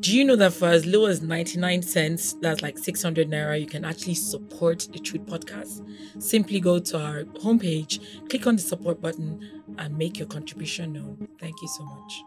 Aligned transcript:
Do 0.00 0.16
you 0.16 0.24
know 0.24 0.36
that 0.36 0.52
for 0.52 0.68
as 0.68 0.84
low 0.84 1.06
as 1.06 1.22
99 1.22 1.82
cents, 1.82 2.34
that's 2.40 2.60
like 2.60 2.76
600 2.76 3.30
naira, 3.30 3.60
you 3.60 3.66
can 3.66 3.84
actually 3.84 4.14
support 4.14 4.88
the 4.92 4.98
Truth 4.98 5.26
Podcast? 5.26 5.86
Simply 6.20 6.58
go 6.58 6.78
to 6.80 6.98
our 6.98 7.22
homepage, 7.42 8.28
click 8.28 8.46
on 8.46 8.56
the 8.56 8.62
support 8.62 9.00
button, 9.00 9.62
and 9.78 9.96
make 9.96 10.18
your 10.18 10.26
contribution 10.26 10.92
known. 10.92 11.28
Thank 11.38 11.54
you 11.62 11.68
so 11.68 11.84
much. 11.84 12.22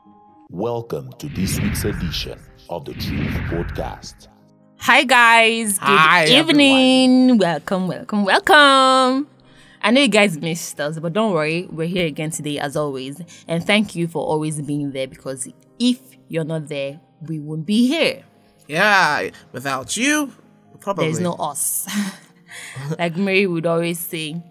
Welcome 0.50 1.12
to 1.20 1.28
this 1.28 1.60
week's 1.60 1.84
edition 1.84 2.40
of 2.70 2.86
the 2.86 2.94
Truth 2.94 3.34
Podcast. 3.50 4.28
Hi 4.78 5.04
guys, 5.04 5.80
good 5.80 5.86
Hi, 5.86 6.26
evening. 6.28 7.38
Welcome, 7.38 7.88
welcome, 7.88 8.24
welcome. 8.24 9.28
I 9.82 9.92
know 9.92 10.02
you 10.02 10.08
guys 10.08 10.38
missed 10.38 10.80
us, 10.80 10.98
but 11.00 11.14
don't 11.14 11.34
worry, 11.34 11.68
we're 11.70 11.88
here 11.88 12.08
again 12.08 12.32
today 12.32 12.58
as 12.60 12.76
always. 12.76 13.22
And 13.48 13.64
thank 13.64 13.96
you 13.96 14.08
for 14.08 14.26
always 14.26 14.62
being 14.62 14.92
there 14.92 15.08
because 15.08 15.48
if 15.78 16.00
you're 16.28 16.44
not 16.44 16.70
there, 16.70 17.00
we 17.28 17.40
wouldn't 17.40 17.66
be 17.68 17.88
here. 17.88 18.24
Yeah, 18.68 19.30
without 19.52 19.96
you, 19.98 20.32
probably. 20.80 21.06
There's 21.06 21.20
no 21.20 21.34
us. 21.34 21.88
like 23.00 23.16
Mary 23.18 23.48
would 23.48 23.66
always 23.66 24.00
say. 24.00 24.42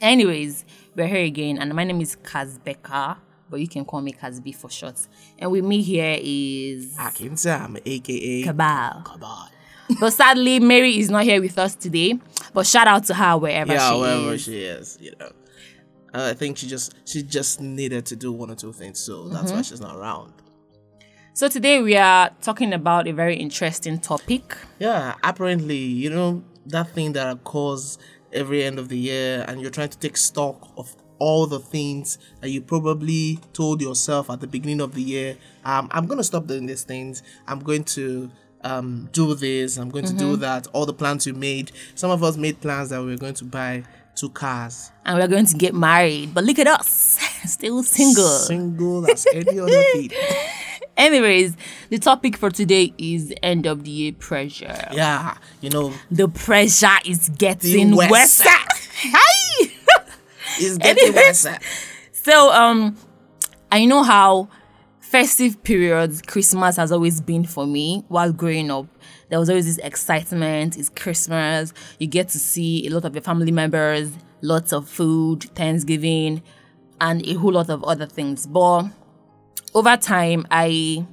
Anyways, 0.00 0.64
we're 0.94 1.06
here 1.06 1.24
again, 1.24 1.58
and 1.58 1.72
my 1.74 1.84
name 1.84 2.00
is 2.00 2.16
Kazbeka, 2.16 3.16
but 3.50 3.60
you 3.60 3.68
can 3.68 3.84
call 3.84 4.00
me 4.00 4.12
Kazbi 4.12 4.54
for 4.54 4.70
short. 4.70 4.96
And 5.38 5.50
with 5.52 5.64
me 5.64 5.82
here 5.82 6.16
is 6.20 6.96
Akin 6.98 7.36
Sam, 7.36 7.76
aka 7.84 8.42
Kabal. 8.44 9.04
Kabal. 9.04 9.48
But 9.98 10.12
sadly, 10.12 10.60
Mary 10.60 10.98
is 10.98 11.10
not 11.10 11.24
here 11.24 11.40
with 11.40 11.58
us 11.58 11.74
today. 11.74 12.18
But 12.54 12.66
shout 12.66 12.86
out 12.86 13.04
to 13.06 13.14
her 13.14 13.36
wherever 13.36 13.72
Yeah, 13.72 13.92
she 13.92 14.00
wherever 14.00 14.32
is. 14.34 14.42
she 14.42 14.62
is, 14.62 14.98
you 15.00 15.12
know. 15.18 15.32
Uh, 16.14 16.28
I 16.30 16.34
think 16.34 16.56
she 16.58 16.66
just 16.66 16.94
she 17.04 17.22
just 17.22 17.60
needed 17.60 18.06
to 18.06 18.16
do 18.16 18.32
one 18.32 18.50
or 18.50 18.54
two 18.56 18.72
things, 18.72 18.98
so 19.00 19.28
that's 19.28 19.46
Mm-hmm. 19.46 19.56
why 19.56 19.62
she's 19.62 19.80
not 19.80 19.96
around. 19.96 20.32
So 21.32 21.48
today 21.48 21.80
we 21.80 21.96
are 21.96 22.30
talking 22.42 22.72
about 22.72 23.06
a 23.06 23.12
very 23.12 23.36
interesting 23.36 23.98
topic. 23.98 24.56
Yeah, 24.78 25.14
apparently, 25.22 25.76
you 25.76 26.10
know 26.10 26.42
that 26.66 26.90
thing 26.90 27.12
that 27.12 27.30
occurs 27.30 27.98
every 28.32 28.64
end 28.64 28.78
of 28.78 28.88
the 28.88 28.98
year, 28.98 29.44
and 29.48 29.60
you're 29.60 29.70
trying 29.70 29.88
to 29.90 29.98
take 29.98 30.16
stock 30.16 30.68
of 30.76 30.94
all 31.18 31.46
the 31.46 31.60
things 31.60 32.18
that 32.40 32.50
you 32.50 32.60
probably 32.60 33.38
told 33.52 33.80
yourself 33.80 34.28
at 34.28 34.40
the 34.40 34.46
beginning 34.46 34.80
of 34.80 34.94
the 34.94 35.02
year. 35.02 35.36
Um, 35.64 35.88
I'm 35.92 36.06
gonna 36.06 36.24
stop 36.24 36.46
doing 36.46 36.66
these 36.66 36.82
things. 36.82 37.22
I'm 37.46 37.60
going 37.60 37.84
to 37.84 38.30
um 38.62 39.08
do 39.12 39.34
this. 39.34 39.76
I'm 39.78 39.88
going 39.88 40.06
to 40.06 40.14
do 40.14 40.36
that. 40.36 40.66
All 40.72 40.84
the 40.84 40.92
plans 40.92 41.26
you 41.26 41.32
made. 41.32 41.72
Some 41.94 42.10
of 42.10 42.22
us 42.24 42.36
made 42.36 42.60
plans 42.60 42.90
that 42.90 43.02
we 43.02 43.14
are 43.14 43.18
going 43.18 43.34
to 43.34 43.44
buy 43.44 43.84
two 44.14 44.30
cars. 44.30 44.90
And 45.06 45.18
we're 45.18 45.28
going 45.28 45.46
to 45.46 45.56
get 45.56 45.74
married. 45.74 46.34
But 46.34 46.44
look 46.44 46.58
at 46.58 46.66
us, 46.66 46.88
still 47.46 47.82
single. 47.82 48.24
Single 48.24 49.10
as 49.10 49.26
any 49.32 49.58
other 49.58 49.82
feet. 49.92 50.12
Anyways, 51.00 51.56
the 51.88 51.98
topic 51.98 52.36
for 52.36 52.50
today 52.50 52.92
is 52.98 53.32
end 53.42 53.64
of 53.64 53.84
the 53.84 53.90
year 53.90 54.12
pressure. 54.12 54.88
Yeah, 54.92 55.38
you 55.62 55.70
know, 55.70 55.94
The 56.10 56.28
pressure 56.28 56.98
is 57.06 57.30
getting 57.30 57.96
worse. 57.96 58.42
Hi! 58.44 59.70
it's 60.58 60.76
getting 60.76 61.14
worse. 61.14 61.46
So 62.12 62.52
um 62.52 62.98
I 63.72 63.86
know 63.86 64.02
how 64.02 64.48
festive 65.00 65.62
periods 65.62 66.20
Christmas 66.20 66.76
has 66.76 66.92
always 66.92 67.22
been 67.22 67.44
for 67.44 67.66
me 67.66 68.04
while 68.08 68.30
growing 68.32 68.70
up. 68.70 68.86
There 69.30 69.38
was 69.38 69.48
always 69.48 69.64
this 69.64 69.78
excitement, 69.78 70.76
it's 70.76 70.90
Christmas, 70.90 71.72
you 71.98 72.08
get 72.08 72.28
to 72.28 72.38
see 72.38 72.86
a 72.86 72.90
lot 72.90 73.06
of 73.06 73.14
your 73.14 73.22
family 73.22 73.52
members, 73.52 74.10
lots 74.42 74.72
of 74.72 74.86
food, 74.86 75.44
Thanksgiving, 75.54 76.42
and 77.00 77.26
a 77.26 77.34
whole 77.34 77.52
lot 77.52 77.70
of 77.70 77.82
other 77.84 78.06
things. 78.06 78.46
But 78.46 78.88
over 79.74 79.96
time 79.96 80.46
I 80.50 81.06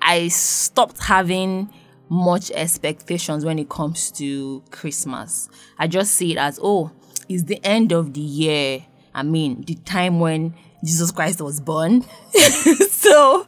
I 0.00 0.28
stopped 0.28 0.98
having 1.02 1.72
much 2.08 2.50
expectations 2.50 3.44
when 3.44 3.58
it 3.58 3.68
comes 3.68 4.10
to 4.12 4.62
Christmas. 4.70 5.48
I 5.78 5.86
just 5.86 6.14
see 6.14 6.32
it 6.32 6.38
as, 6.38 6.58
oh, 6.62 6.90
it's 7.28 7.44
the 7.44 7.64
end 7.64 7.92
of 7.92 8.12
the 8.12 8.20
year. 8.20 8.84
I 9.14 9.22
mean, 9.22 9.62
the 9.66 9.76
time 9.76 10.20
when 10.20 10.54
Jesus 10.84 11.10
Christ 11.12 11.40
was 11.40 11.60
born. 11.60 12.04
so, 12.90 13.46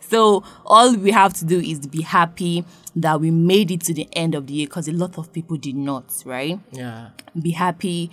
so 0.00 0.44
all 0.66 0.94
we 0.96 1.12
have 1.12 1.32
to 1.34 1.44
do 1.44 1.60
is 1.60 1.86
be 1.86 2.02
happy 2.02 2.64
that 2.96 3.20
we 3.20 3.30
made 3.30 3.70
it 3.70 3.80
to 3.82 3.94
the 3.94 4.08
end 4.12 4.34
of 4.34 4.46
the 4.46 4.54
year 4.54 4.66
because 4.66 4.88
a 4.88 4.92
lot 4.92 5.16
of 5.16 5.32
people 5.32 5.56
did 5.56 5.76
not, 5.76 6.12
right? 6.26 6.58
Yeah. 6.72 7.10
be 7.40 7.52
happy 7.52 8.10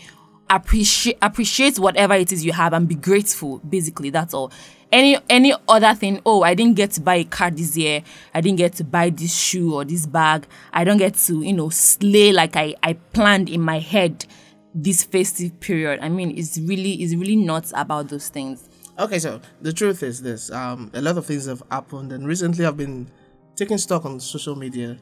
appreciate 0.49 1.17
appreciate 1.21 1.77
whatever 1.77 2.15
it 2.15 2.31
is 2.31 2.43
you 2.43 2.51
have 2.51 2.73
and 2.73 2.87
be 2.87 2.95
grateful 2.95 3.59
basically 3.59 4.09
that's 4.09 4.33
all 4.33 4.51
any 4.91 5.17
any 5.29 5.53
other 5.67 5.93
thing 5.93 6.19
oh 6.25 6.41
i 6.43 6.53
didn't 6.53 6.75
get 6.75 6.91
to 6.91 7.01
buy 7.01 7.15
a 7.15 7.23
car 7.23 7.51
this 7.51 7.77
year. 7.77 8.03
I 8.33 8.41
didn't 8.41 8.57
get 8.57 8.73
to 8.73 8.83
buy 8.83 9.09
this 9.09 9.35
shoe 9.35 9.75
or 9.75 9.85
this 9.85 10.05
bag. 10.05 10.47
I 10.73 10.83
don't 10.83 10.97
get 10.97 11.15
to 11.15 11.41
you 11.41 11.53
know 11.53 11.69
slay 11.69 12.31
like 12.31 12.55
i 12.55 12.75
i 12.83 12.93
planned 12.93 13.49
in 13.49 13.61
my 13.61 13.79
head 13.79 14.25
this 14.73 15.03
festive 15.03 15.59
period. 15.59 15.99
I 16.01 16.09
mean 16.09 16.37
it's 16.37 16.57
really 16.57 16.93
it's 16.93 17.13
really 17.15 17.35
not 17.35 17.71
about 17.75 18.09
those 18.09 18.29
things. 18.29 18.69
Okay, 18.99 19.19
so 19.19 19.39
the 19.61 19.71
truth 19.71 20.03
is 20.03 20.21
this: 20.21 20.51
um, 20.51 20.91
a 20.93 21.01
lot 21.01 21.17
of 21.17 21.25
things 21.25 21.45
have 21.45 21.63
happened, 21.71 22.11
and 22.11 22.27
recently 22.27 22.65
I've 22.65 22.75
been 22.75 23.09
taking 23.55 23.77
stock 23.77 24.03
on 24.03 24.19
social 24.19 24.57
media, 24.57 24.97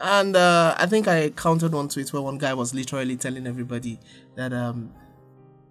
and 0.00 0.34
uh, 0.34 0.74
I 0.76 0.86
think 0.86 1.06
I 1.06 1.30
counted 1.30 1.72
one 1.72 1.88
tweet 1.88 2.12
where 2.12 2.20
one 2.20 2.36
guy 2.36 2.52
was 2.52 2.74
literally 2.74 3.16
telling 3.16 3.46
everybody 3.46 4.00
that 4.34 4.52
um, 4.52 4.92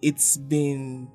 it's 0.01 0.38
been 0.38 1.09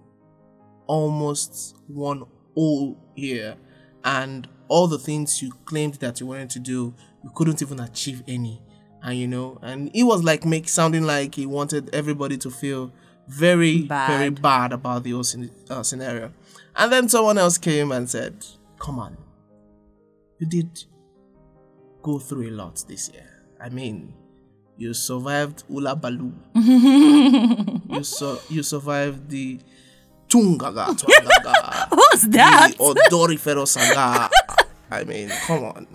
almost 0.87 1.77
one 1.87 2.25
whole 2.55 2.99
year, 3.17 3.57
and 4.05 4.49
all 4.69 4.87
the 4.87 4.99
things 4.99 5.43
you 5.43 5.53
claimed 5.65 5.95
that 5.95 6.21
you 6.21 6.27
wanted 6.27 6.51
to 6.51 6.59
do, 6.59 6.95
you 7.23 7.31
couldn't 7.35 7.63
even 7.63 7.81
achieve 7.81 8.23
any, 8.29 8.61
and 9.03 9.19
you 9.19 9.27
know, 9.29 9.59
and 9.63 9.91
he 9.95 10.03
was 10.03 10.23
like 10.23 10.45
make 10.45 10.69
sounding 10.69 11.03
like 11.05 11.35
he 11.35 11.47
wanted 11.47 11.95
everybody 11.95 12.37
to 12.39 12.51
feel 12.51 12.93
very 13.29 13.83
very 13.83 14.31
Bad. 14.31 14.43
bad 14.43 14.73
about 14.73 15.05
the 15.05 15.13
whole 15.13 15.23
scen- 15.23 15.51
uh, 15.71 15.83
scenario. 15.83 16.33
And 16.75 16.91
then 16.93 17.09
someone 17.09 17.39
else 17.39 17.57
came 17.59 17.93
and 17.93 18.09
said, 18.11 18.45
Come 18.79 18.99
on, 18.99 19.17
you 20.39 20.47
did 20.47 20.85
go 22.03 22.19
through 22.19 22.49
a 22.49 22.51
lot 22.51 22.83
this 22.89 23.09
year. 23.11 23.29
I 23.61 23.69
mean, 23.69 24.13
you 24.77 24.93
survived 24.93 25.63
Ula 25.69 25.95
Balu. 25.95 26.33
you, 27.89 28.03
su- 28.03 28.39
you 28.49 28.63
survived 28.65 29.29
the 29.31 29.61
Tungaga 30.33 30.87
Twangaga. 30.97 31.89
what's 31.91 32.27
that 32.29 32.73
the 32.79 33.09
Odorifero 33.11 33.67
Saga. 33.67 34.31
I 34.91 35.05
mean, 35.05 35.29
come 35.47 35.65
on. 35.65 35.87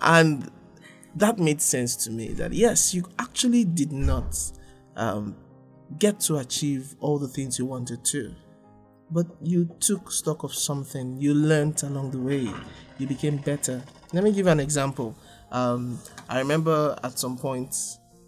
and 0.00 0.50
that 1.16 1.38
made 1.38 1.60
sense 1.60 1.96
to 2.04 2.10
me 2.10 2.28
that 2.34 2.52
yes, 2.52 2.94
you 2.94 3.08
actually 3.18 3.64
did 3.64 3.90
not 3.90 4.36
um, 4.96 5.34
get 5.98 6.20
to 6.20 6.36
achieve 6.36 6.94
all 7.00 7.18
the 7.18 7.28
things 7.28 7.58
you 7.58 7.64
wanted 7.66 8.04
to. 8.06 8.34
But 9.10 9.26
you 9.42 9.70
took 9.80 10.10
stock 10.10 10.42
of 10.42 10.52
something, 10.52 11.20
you 11.20 11.32
learned 11.32 11.82
along 11.84 12.10
the 12.10 12.18
way, 12.18 12.50
you 12.98 13.06
became 13.06 13.38
better. 13.38 13.82
Let 14.12 14.24
me 14.24 14.32
give 14.32 14.46
you 14.46 14.52
an 14.52 14.60
example. 14.60 15.16
Um, 15.52 16.00
I 16.28 16.38
remember 16.38 16.96
at 17.02 17.18
some 17.18 17.38
point 17.38 17.74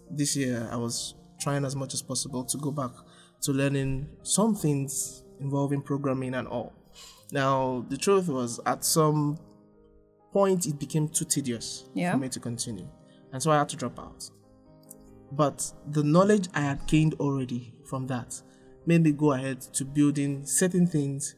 this 0.09 0.35
year, 0.35 0.67
I 0.71 0.77
was 0.77 1.15
trying 1.39 1.63
as 1.65 1.75
much 1.75 1.93
as 1.93 2.01
possible 2.01 2.43
to 2.45 2.57
go 2.57 2.71
back 2.71 2.91
to 3.41 3.51
learning 3.53 4.07
some 4.23 4.55
things 4.55 5.23
involving 5.39 5.81
programming 5.81 6.33
and 6.35 6.47
all. 6.47 6.73
Now, 7.31 7.85
the 7.89 7.97
truth 7.97 8.27
was, 8.27 8.59
at 8.65 8.83
some 8.83 9.37
point, 10.33 10.65
it 10.67 10.79
became 10.79 11.07
too 11.07 11.25
tedious 11.25 11.85
Yeah. 11.93 12.11
for 12.11 12.17
me 12.17 12.29
to 12.29 12.39
continue. 12.39 12.87
And 13.31 13.41
so 13.41 13.51
I 13.51 13.57
had 13.59 13.69
to 13.69 13.75
drop 13.75 13.99
out. 13.99 14.29
But 15.31 15.71
the 15.91 16.03
knowledge 16.03 16.47
I 16.53 16.61
had 16.61 16.85
gained 16.87 17.13
already 17.19 17.73
from 17.85 18.07
that 18.07 18.41
made 18.85 19.03
me 19.03 19.11
go 19.11 19.33
ahead 19.33 19.61
to 19.61 19.85
building 19.85 20.45
certain 20.45 20.87
things 20.87 21.35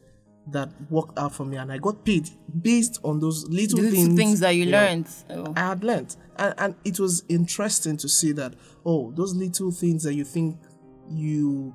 that 0.50 0.70
worked 0.90 1.18
out 1.18 1.34
for 1.34 1.44
me. 1.44 1.56
And 1.56 1.70
I 1.70 1.78
got 1.78 2.04
paid 2.04 2.28
based 2.62 2.98
on 3.04 3.20
those 3.20 3.46
little, 3.48 3.78
little 3.78 3.92
things, 3.92 4.16
things 4.16 4.40
that 4.40 4.50
you 4.56 4.66
know, 4.66 4.78
learned 4.78 5.06
Oh. 5.30 5.52
I 5.54 5.60
had 5.60 5.84
learned. 5.84 6.16
And, 6.36 6.54
and 6.58 6.74
it 6.84 6.98
was 6.98 7.22
interesting 7.28 7.96
to 7.98 8.08
see 8.08 8.32
that, 8.32 8.54
oh, 8.84 9.12
those 9.14 9.34
little 9.34 9.70
things 9.70 10.02
that 10.04 10.14
you 10.14 10.24
think 10.24 10.58
you 11.10 11.74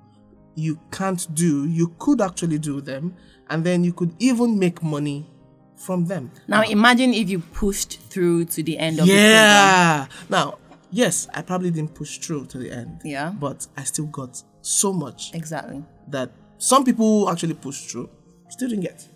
you 0.57 0.79
can't 0.91 1.33
do, 1.35 1.67
you 1.67 1.93
could 1.99 2.19
actually 2.19 2.57
do 2.57 2.81
them, 2.81 3.15
and 3.49 3.63
then 3.63 3.83
you 3.83 3.93
could 3.93 4.13
even 4.19 4.57
make 4.57 4.81
money 4.81 5.29
from 5.75 6.05
them. 6.05 6.31
now 6.47 6.63
imagine 6.63 7.13
if 7.13 7.29
you 7.29 7.39
pushed 7.39 7.99
through 8.09 8.43
to 8.45 8.63
the 8.63 8.77
end 8.79 8.99
of 8.99 9.05
the 9.05 9.11
program 9.11 9.31
Yeah. 9.31 10.07
Now, 10.29 10.57
yes, 10.89 11.27
I 11.33 11.43
probably 11.43 11.69
didn't 11.69 11.93
push 11.93 12.17
through 12.17 12.47
to 12.47 12.57
the 12.57 12.71
end. 12.71 13.01
Yeah. 13.05 13.31
But 13.39 13.67
I 13.77 13.83
still 13.83 14.07
got 14.07 14.41
so 14.61 14.91
much 14.91 15.35
exactly 15.35 15.83
that 16.07 16.31
some 16.57 16.83
people 16.83 17.25
who 17.25 17.31
actually 17.31 17.53
pushed 17.53 17.91
through 17.91 18.09
still 18.49 18.69
didn't 18.69 18.83
get. 18.83 19.07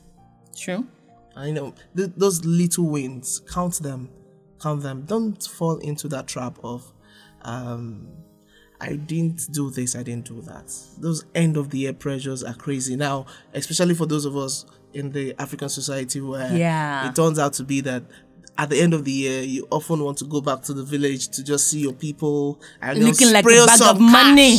true 0.55 0.85
I 1.35 1.49
know, 1.51 1.73
th- 1.95 2.11
those 2.17 2.43
little 2.45 2.85
wins, 2.85 3.41
count 3.49 3.81
them, 3.81 4.09
count 4.61 4.83
them. 4.83 5.05
Don't 5.05 5.41
fall 5.41 5.77
into 5.77 6.07
that 6.09 6.27
trap 6.27 6.59
of, 6.63 6.91
um, 7.43 8.07
I 8.81 8.95
didn't 8.95 9.51
do 9.51 9.69
this, 9.69 9.95
I 9.95 10.03
didn't 10.03 10.25
do 10.27 10.41
that. 10.41 10.73
Those 10.97 11.23
end 11.35 11.55
of 11.55 11.69
the 11.69 11.79
year 11.79 11.93
pressures 11.93 12.43
are 12.43 12.53
crazy. 12.55 12.95
Now, 12.95 13.27
especially 13.53 13.93
for 13.93 14.07
those 14.07 14.25
of 14.25 14.35
us 14.35 14.65
in 14.93 15.11
the 15.11 15.35
African 15.39 15.69
society 15.69 16.19
where 16.19 16.51
Yeah. 16.55 17.07
it 17.07 17.15
turns 17.15 17.37
out 17.39 17.53
to 17.53 17.63
be 17.63 17.81
that 17.81 18.03
at 18.57 18.69
the 18.69 18.81
end 18.81 18.93
of 18.93 19.05
the 19.05 19.11
year 19.11 19.41
you 19.43 19.67
often 19.71 20.03
want 20.03 20.17
to 20.17 20.25
go 20.25 20.41
back 20.41 20.61
to 20.63 20.73
the 20.73 20.83
village 20.83 21.27
to 21.29 21.43
just 21.43 21.67
see 21.69 21.79
your 21.79 21.93
people 21.93 22.59
and 22.81 22.99
Looking 23.03 23.31
like 23.31 23.45
a 23.45 23.49
spray 23.49 23.65
bag 23.65 23.77
some 23.77 23.95
of 23.95 24.01
money. 24.01 24.57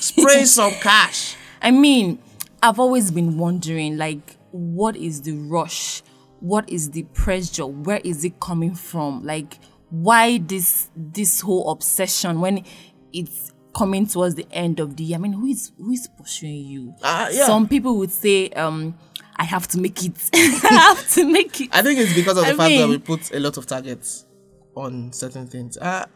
spray 0.00 0.44
some 0.44 0.72
cash. 0.74 1.36
I 1.62 1.70
mean, 1.72 2.18
I've 2.62 2.78
always 2.78 3.10
been 3.10 3.36
wondering, 3.36 3.96
like, 3.96 4.36
what 4.52 4.96
is 4.96 5.22
the 5.22 5.32
rush? 5.32 6.02
What 6.40 6.68
is 6.70 6.90
the 6.90 7.02
pressure? 7.02 7.66
Where 7.66 8.00
is 8.02 8.24
it 8.24 8.40
coming 8.40 8.74
from? 8.74 9.24
Like, 9.24 9.58
why 9.90 10.38
this 10.38 10.88
this 10.96 11.40
whole 11.40 11.70
obsession 11.70 12.40
when 12.40 12.64
it's 13.12 13.52
coming 13.74 14.06
towards 14.06 14.34
the 14.34 14.46
end 14.50 14.80
of 14.80 14.96
the 14.96 15.04
year? 15.04 15.18
I 15.18 15.20
mean, 15.20 15.32
who 15.32 15.46
is 15.46 15.72
who 15.78 15.92
is 15.92 16.08
pursuing 16.08 16.64
you? 16.64 16.94
Ah, 17.02 17.28
yeah. 17.30 17.46
Some 17.46 17.68
people 17.68 17.96
would 17.98 18.10
say, 18.12 18.50
um, 18.50 18.96
I 19.36 19.44
have 19.44 19.68
to 19.68 19.80
make 19.80 20.04
it. 20.04 20.12
I 20.34 20.94
have 20.96 21.08
to 21.14 21.24
make 21.30 21.60
it. 21.60 21.70
I 21.72 21.82
think 21.82 21.98
it's 21.98 22.14
because 22.14 22.36
of 22.36 22.44
the 22.44 22.52
I 22.52 22.56
fact 22.56 22.76
that 22.76 22.88
we 22.88 22.98
put 22.98 23.32
a 23.32 23.40
lot 23.40 23.56
of 23.56 23.66
targets 23.66 24.26
on 24.74 25.12
certain 25.12 25.46
things. 25.46 25.76
Uh, 25.78 26.06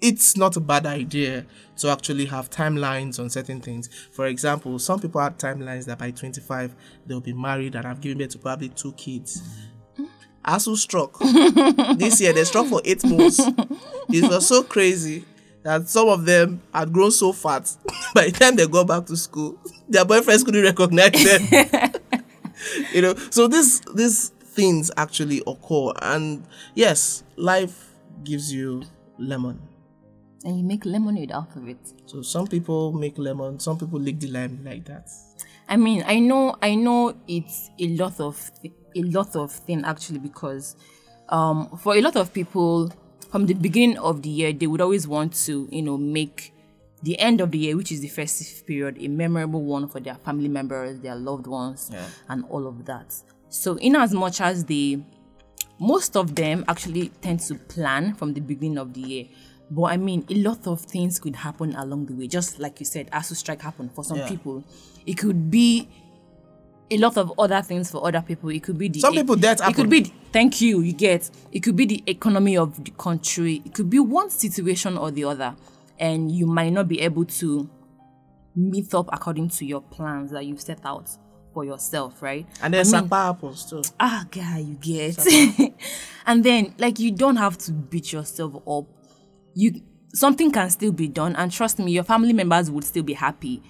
it's 0.00 0.36
not 0.36 0.56
a 0.56 0.60
bad 0.60 0.84
idea 0.84 1.46
to 1.76 1.88
actually 1.88 2.26
have 2.26 2.50
timelines 2.50 3.18
on 3.18 3.30
certain 3.30 3.60
things. 3.60 3.88
For 4.12 4.26
example, 4.26 4.78
some 4.78 5.00
people 5.00 5.20
have 5.20 5.38
timelines 5.38 5.86
that 5.86 5.98
by 5.98 6.10
25 6.10 6.74
they'll 7.06 7.20
be 7.20 7.32
married 7.32 7.74
and 7.74 7.84
have 7.84 8.00
given 8.00 8.18
birth 8.18 8.30
to 8.30 8.38
probably 8.38 8.68
two 8.68 8.92
kids. 8.92 9.42
ASUU 10.44 10.76
struck 10.76 11.18
this 11.96 12.20
year. 12.20 12.34
They 12.34 12.44
struck 12.44 12.66
for 12.66 12.82
eight 12.84 13.02
months. 13.04 13.40
It 14.10 14.28
was 14.30 14.46
so 14.46 14.62
crazy 14.62 15.24
that 15.64 15.88
some 15.88 16.08
of 16.08 16.24
them 16.24 16.62
had 16.72 16.92
grown 16.92 17.10
so 17.10 17.32
fat. 17.32 17.74
By 18.14 18.26
the 18.26 18.32
time 18.32 18.56
they 18.56 18.66
got 18.66 18.86
back 18.86 19.06
to 19.06 19.16
school, 19.16 19.58
their 19.88 20.04
boyfriends 20.04 20.44
couldn't 20.44 20.62
recognize 20.62 21.12
them 21.12 21.92
you 22.94 23.02
know 23.02 23.14
so 23.30 23.46
this 23.48 23.80
these 23.94 24.28
things 24.28 24.90
actually 24.96 25.42
occur 25.46 25.92
and 26.02 26.44
yes 26.74 27.24
life 27.36 27.90
gives 28.22 28.52
you 28.52 28.82
lemon 29.18 29.60
And 30.44 30.58
you 30.58 30.64
make 30.64 30.84
lemonade 30.84 31.32
out 31.32 31.54
of 31.56 31.68
it. 31.68 31.78
so 32.06 32.22
some 32.22 32.46
people 32.46 32.92
make 32.92 33.18
lemon 33.18 33.58
some 33.58 33.78
people 33.78 33.98
lick 34.00 34.20
the 34.20 34.28
lime 34.28 34.60
like 34.64 34.84
that 34.86 35.08
I 35.66 35.78
mean, 35.78 36.04
I 36.06 36.18
know, 36.18 36.56
I 36.60 36.74
know 36.74 37.16
it's 37.26 37.70
a 37.78 37.88
lot 37.96 38.20
of 38.20 38.50
a 38.94 39.02
lot 39.02 39.34
of 39.34 39.50
thing 39.50 39.82
actually 39.84 40.18
because 40.18 40.76
um, 41.30 41.70
for 41.78 41.96
a 41.96 42.02
lot 42.02 42.16
of 42.16 42.34
people 42.34 42.92
from 43.34 43.46
the 43.46 43.54
beginning 43.54 43.98
of 43.98 44.22
the 44.22 44.28
year 44.28 44.52
they 44.52 44.68
would 44.68 44.80
always 44.80 45.08
want 45.08 45.34
to 45.34 45.68
you 45.72 45.82
know 45.82 45.98
make 45.98 46.52
the 47.02 47.18
end 47.18 47.40
of 47.40 47.50
the 47.50 47.58
year, 47.58 47.76
which 47.76 47.90
is 47.90 48.00
the 48.00 48.06
festive 48.08 48.64
period, 48.64 48.96
a 49.00 49.08
memorable 49.08 49.60
one 49.62 49.88
for 49.88 49.98
their 50.00 50.14
family 50.14 50.48
members, 50.48 51.00
their 51.00 51.16
loved 51.16 51.46
ones, 51.48 51.90
Yeah. 51.92 52.06
and 52.28 52.44
all 52.48 52.66
of 52.68 52.84
that. 52.86 53.12
So, 53.50 53.74
in 53.76 53.96
as 53.96 54.14
much 54.14 54.40
as 54.40 54.64
they 54.66 55.04
most 55.80 56.16
of 56.16 56.36
them 56.36 56.64
actually 56.68 57.08
tend 57.20 57.40
to 57.40 57.56
plan 57.56 58.14
from 58.14 58.34
the 58.34 58.40
beginning 58.40 58.78
of 58.78 58.94
the 58.94 59.00
year. 59.00 59.24
But 59.68 59.86
I 59.94 59.96
mean, 59.96 60.24
a 60.30 60.34
lot 60.36 60.66
of 60.68 60.82
things 60.82 61.18
could 61.18 61.34
happen 61.34 61.74
along 61.74 62.06
the 62.06 62.14
way. 62.14 62.28
Just 62.28 62.60
like 62.60 62.78
you 62.78 62.86
said, 62.86 63.10
ASUU 63.10 63.34
strike 63.34 63.62
happened 63.62 63.90
for 63.96 64.04
some 64.04 64.18
Yeah. 64.18 64.28
people. 64.28 64.62
It 65.04 65.14
could 65.18 65.50
be 65.50 65.88
a 66.90 66.98
lot 66.98 67.16
of 67.16 67.32
other 67.38 67.62
things 67.62 67.90
for 67.90 68.06
other 68.06 68.22
people. 68.22 68.50
It 68.50 68.62
could 68.62 68.78
be 68.78 68.88
the 68.88 69.00
Some 69.00 69.14
people 69.14 69.36
death 69.36 69.66
It 69.66 69.74
could 69.74 69.90
be 69.90 70.12
thank 70.32 70.60
you. 70.60 70.80
You 70.80 70.92
get. 70.92 71.30
It 71.52 71.60
could 71.60 71.76
be 71.76 71.86
the 71.86 72.02
economy 72.06 72.56
of 72.56 72.82
the 72.84 72.90
country. 72.92 73.62
It 73.64 73.74
could 73.74 73.90
be 73.90 73.98
one 73.98 74.30
situation 74.30 74.96
or 74.98 75.10
the 75.10 75.24
other, 75.24 75.54
and 75.98 76.30
you 76.30 76.46
might 76.46 76.72
not 76.72 76.88
be 76.88 77.00
able 77.00 77.24
to 77.24 77.68
meet 78.56 78.94
up 78.94 79.08
according 79.12 79.48
to 79.50 79.64
your 79.64 79.80
plans 79.80 80.30
that 80.30 80.44
you've 80.46 80.60
set 80.60 80.80
out 80.84 81.08
for 81.52 81.64
yourself, 81.64 82.20
right? 82.22 82.46
and 82.62 82.74
then 82.74 82.86
I 82.94 83.00
mean, 83.00 83.08
happens 83.08 83.64
too 83.64 83.82
ah 84.00 84.26
guy 84.30 84.58
you 84.58 84.74
get 84.74 85.24
and 86.26 86.44
then 86.44 86.74
like 86.78 86.98
you 86.98 87.12
don't 87.12 87.36
have 87.36 87.56
to 87.58 87.72
beat 87.72 88.12
yourself 88.12 88.56
up 88.68 88.86
you 89.54 89.80
something 90.12 90.50
can 90.50 90.68
still 90.70 90.92
be 90.92 91.08
done 91.08 91.34
and 91.36 91.52
trust 91.52 91.78
me 91.78 91.92
your 91.92 92.04
family 92.04 92.32
members 92.32 92.70
would 92.70 92.84
still 92.84 93.02
be 93.04 93.12
happy 93.14 93.62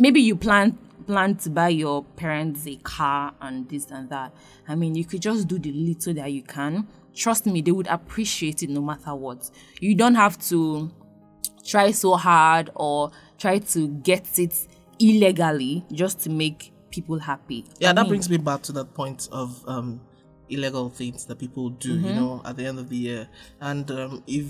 maybe 0.00 0.20
you 0.20 0.34
plan 0.34 0.76
plan 1.06 1.34
to 1.34 1.50
buy 1.50 1.68
your 1.68 2.04
parents 2.16 2.66
a 2.66 2.76
car 2.76 3.32
and 3.40 3.68
this 3.68 3.90
and 3.90 4.08
that. 4.10 4.32
I 4.68 4.74
mean 4.74 4.94
you 4.94 5.04
could 5.04 5.22
just 5.22 5.46
do 5.48 5.58
the 5.58 5.72
little 5.72 6.14
that 6.14 6.32
you 6.32 6.42
can. 6.42 6.86
Trust 7.14 7.46
me 7.46 7.60
they 7.60 7.72
would 7.72 7.86
appreciate 7.88 8.62
it 8.62 8.70
no 8.70 8.80
matter 8.80 9.14
what. 9.14 9.50
You 9.80 9.94
don't 9.94 10.14
have 10.14 10.38
to 10.48 10.90
try 11.66 11.90
so 11.90 12.14
hard 12.16 12.70
or 12.74 13.10
try 13.38 13.58
to 13.58 13.88
get 13.88 14.38
it 14.38 14.54
illegally 14.98 15.84
just 15.92 16.20
to 16.20 16.30
make 16.30 16.72
people 16.90 17.18
happy. 17.18 17.64
Yeah 17.78 17.90
I 17.90 17.92
that 17.94 18.02
mean, 18.02 18.08
brings 18.10 18.28
me 18.30 18.36
back 18.36 18.62
to 18.62 18.72
that 18.72 18.94
point 18.94 19.28
of 19.32 19.62
um 19.66 20.00
illegal 20.48 20.90
things 20.90 21.26
that 21.26 21.38
people 21.38 21.70
do 21.70 21.94
Mm-hmm. 21.96 22.06
you 22.06 22.14
know 22.14 22.42
at 22.44 22.56
the 22.56 22.66
end 22.66 22.78
of 22.78 22.88
the 22.88 22.96
year. 22.96 23.28
And 23.60 23.90
um 23.90 24.22
if 24.26 24.46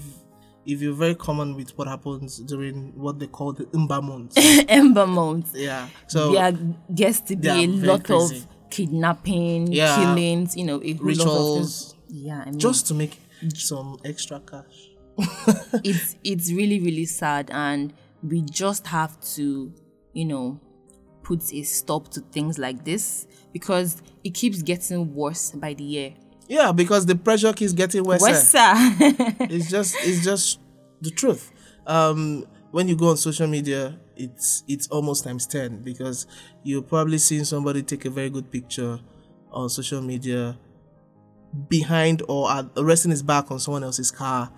if 0.66 0.80
you're 0.82 0.94
very 0.94 1.14
common 1.14 1.54
with 1.56 1.70
what 1.78 1.88
happens 1.88 2.38
during 2.38 2.92
what 2.94 3.18
they 3.18 3.26
call 3.26 3.52
the 3.52 3.66
Ember 3.74 4.00
month 4.02 4.34
Ember 4.68 5.06
months. 5.20 5.52
yeah 5.54 5.88
so 6.06 6.32
there 6.32 6.52
gets 6.94 7.20
to 7.20 7.36
be 7.36 7.48
a 7.48 7.66
lot 7.66 8.04
crazy. 8.04 8.38
of 8.38 8.46
kidnapping, 8.70 9.72
Yeah. 9.72 9.96
killings, 9.96 10.56
you 10.56 10.64
know, 10.64 10.80
a 10.84 10.92
whole 10.94 11.06
lot 11.06 11.10
of 11.10 11.26
rituals. 11.26 11.94
Yeah, 12.08 12.42
I 12.46 12.50
mean, 12.50 12.58
just 12.58 12.86
to 12.88 12.94
make 12.94 13.18
some 13.54 13.98
extra 14.04 14.40
cash 14.40 14.90
it's 15.84 16.16
it's 16.24 16.52
really 16.52 16.78
really 16.80 17.04
sad, 17.04 17.50
and 17.52 17.92
we 18.22 18.42
just 18.42 18.86
have 18.86 19.20
to, 19.34 19.72
you 20.12 20.24
know, 20.24 20.60
put 21.22 21.52
a 21.52 21.62
stop 21.62 22.08
to 22.12 22.20
things 22.32 22.58
like 22.58 22.84
this 22.84 23.26
because 23.52 24.02
it 24.24 24.34
keeps 24.34 24.62
getting 24.62 25.14
worse 25.14 25.50
by 25.52 25.74
the 25.74 25.84
year. 25.84 26.14
Yeah 26.50 26.72
because 26.72 27.06
the 27.06 27.14
pressure 27.14 27.52
keeps 27.52 27.72
getting 27.72 28.02
worse 28.04 28.20
Worse, 28.20 28.52
it's 29.54 29.70
just 29.70 29.96
it's 30.00 30.22
just 30.24 30.58
the 31.00 31.10
truth 31.10 31.50
um 31.86 32.44
when 32.72 32.88
you 32.88 32.96
go 32.96 33.08
on 33.08 33.16
social 33.16 33.46
media 33.46 33.98
it's 34.16 34.62
it's 34.68 34.86
almost 34.88 35.24
times 35.24 35.46
10 35.46 35.82
because 35.82 36.26
you're 36.62 36.82
probably 36.82 37.18
seeing 37.18 37.44
somebody 37.44 37.82
take 37.82 38.04
a 38.04 38.10
very 38.10 38.28
good 38.30 38.50
picture 38.50 38.98
on 39.50 39.68
social 39.70 40.02
media 40.02 40.58
behind 41.68 42.22
or 42.28 42.50
at, 42.50 42.66
resting 42.76 43.10
his 43.10 43.22
back 43.22 43.50
on 43.50 43.58
someone 43.58 43.82
else's 43.84 44.10
car 44.10 44.50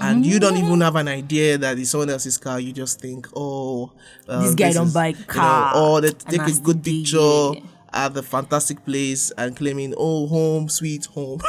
and 0.00 0.24
you 0.24 0.38
don't 0.38 0.56
even 0.56 0.80
have 0.80 0.94
an 0.96 1.08
idea 1.08 1.58
that 1.58 1.76
it's 1.76 1.90
someone 1.90 2.08
else's 2.10 2.38
car. 2.38 2.60
You 2.60 2.72
just 2.72 3.00
think, 3.00 3.26
oh, 3.34 3.92
uh, 4.28 4.40
This 4.40 4.54
guy 4.54 4.72
don't 4.72 4.86
is- 4.86 4.94
buy 4.94 5.08
you 5.08 5.16
know, 5.18 5.24
car. 5.26 5.76
or 5.76 6.00
they 6.00 6.08
And 6.10 6.20
take 6.28 6.42
a 6.42 6.60
good 6.60 6.82
picture. 6.82 7.52
At 7.92 8.14
the 8.14 8.22
fantastic 8.22 8.84
place 8.84 9.30
and 9.36 9.56
claiming, 9.56 9.94
oh, 9.96 10.26
home, 10.26 10.68
sweet 10.68 11.06
home. 11.06 11.40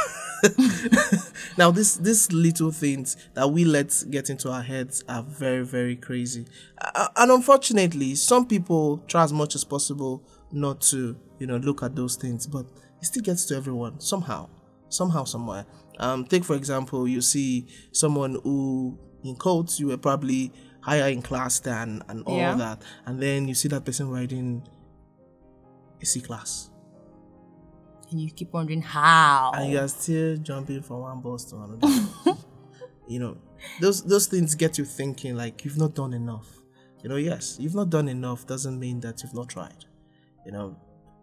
now, 1.56 1.70
this 1.70 1.96
these 1.96 2.32
little 2.32 2.70
things 2.70 3.16
that 3.34 3.48
we 3.48 3.64
let 3.64 3.92
get 4.10 4.30
into 4.30 4.50
our 4.50 4.62
heads 4.62 5.04
are 5.08 5.22
very, 5.22 5.64
very 5.64 5.96
crazy. 5.96 6.46
Uh, 6.80 7.08
and 7.16 7.30
unfortunately, 7.30 8.14
some 8.14 8.46
people 8.46 8.98
try 9.06 9.22
as 9.22 9.32
much 9.32 9.54
as 9.54 9.64
possible 9.64 10.22
not 10.50 10.80
to, 10.80 11.16
you 11.38 11.46
know, 11.46 11.56
look 11.58 11.82
at 11.82 11.94
those 11.94 12.16
things, 12.16 12.46
but 12.46 12.66
it 13.00 13.06
still 13.06 13.22
gets 13.22 13.44
to 13.46 13.56
everyone 13.56 14.00
somehow, 14.00 14.48
somehow, 14.88 15.24
somewhere. 15.24 15.64
Um, 15.98 16.24
take 16.24 16.44
for 16.44 16.56
example, 16.56 17.06
you 17.06 17.20
see 17.20 17.66
someone 17.92 18.38
who, 18.42 18.98
in 19.24 19.36
quotes, 19.36 19.78
you 19.78 19.88
were 19.88 19.96
probably 19.96 20.52
higher 20.80 21.08
in 21.08 21.22
class 21.22 21.60
than 21.60 22.02
and 22.08 22.24
all 22.24 22.36
Yeah. 22.36 22.54
that, 22.56 22.82
and 23.06 23.20
then 23.22 23.46
you 23.46 23.54
see 23.54 23.68
that 23.68 23.84
person 23.84 24.08
riding 24.10 24.66
a 26.02 26.06
C 26.06 26.20
class, 26.20 26.70
and 28.10 28.20
you 28.20 28.30
keep 28.30 28.52
wondering 28.52 28.82
how. 28.82 29.52
and 29.54 29.70
you 29.72 29.78
are 29.78 29.88
still 29.88 30.36
jumping 30.36 30.82
from 30.82 31.00
one 31.00 31.20
bus 31.20 31.44
to 31.46 31.56
another. 31.56 32.38
you 33.08 33.18
know, 33.18 33.36
those 33.80 34.02
those 34.02 34.26
things 34.26 34.54
get 34.54 34.78
you 34.78 34.84
thinking 34.84 35.36
like 35.36 35.64
you've 35.64 35.78
not 35.78 35.94
done 35.94 36.12
enough. 36.12 36.60
You 37.02 37.08
know, 37.08 37.16
yes, 37.16 37.56
you've 37.58 37.74
not 37.74 37.90
done 37.90 38.08
enough 38.08 38.46
doesn't 38.46 38.78
mean 38.78 39.00
that 39.00 39.22
you've 39.22 39.34
not 39.34 39.48
tried. 39.48 39.84
You 40.46 40.52
know, 40.52 40.76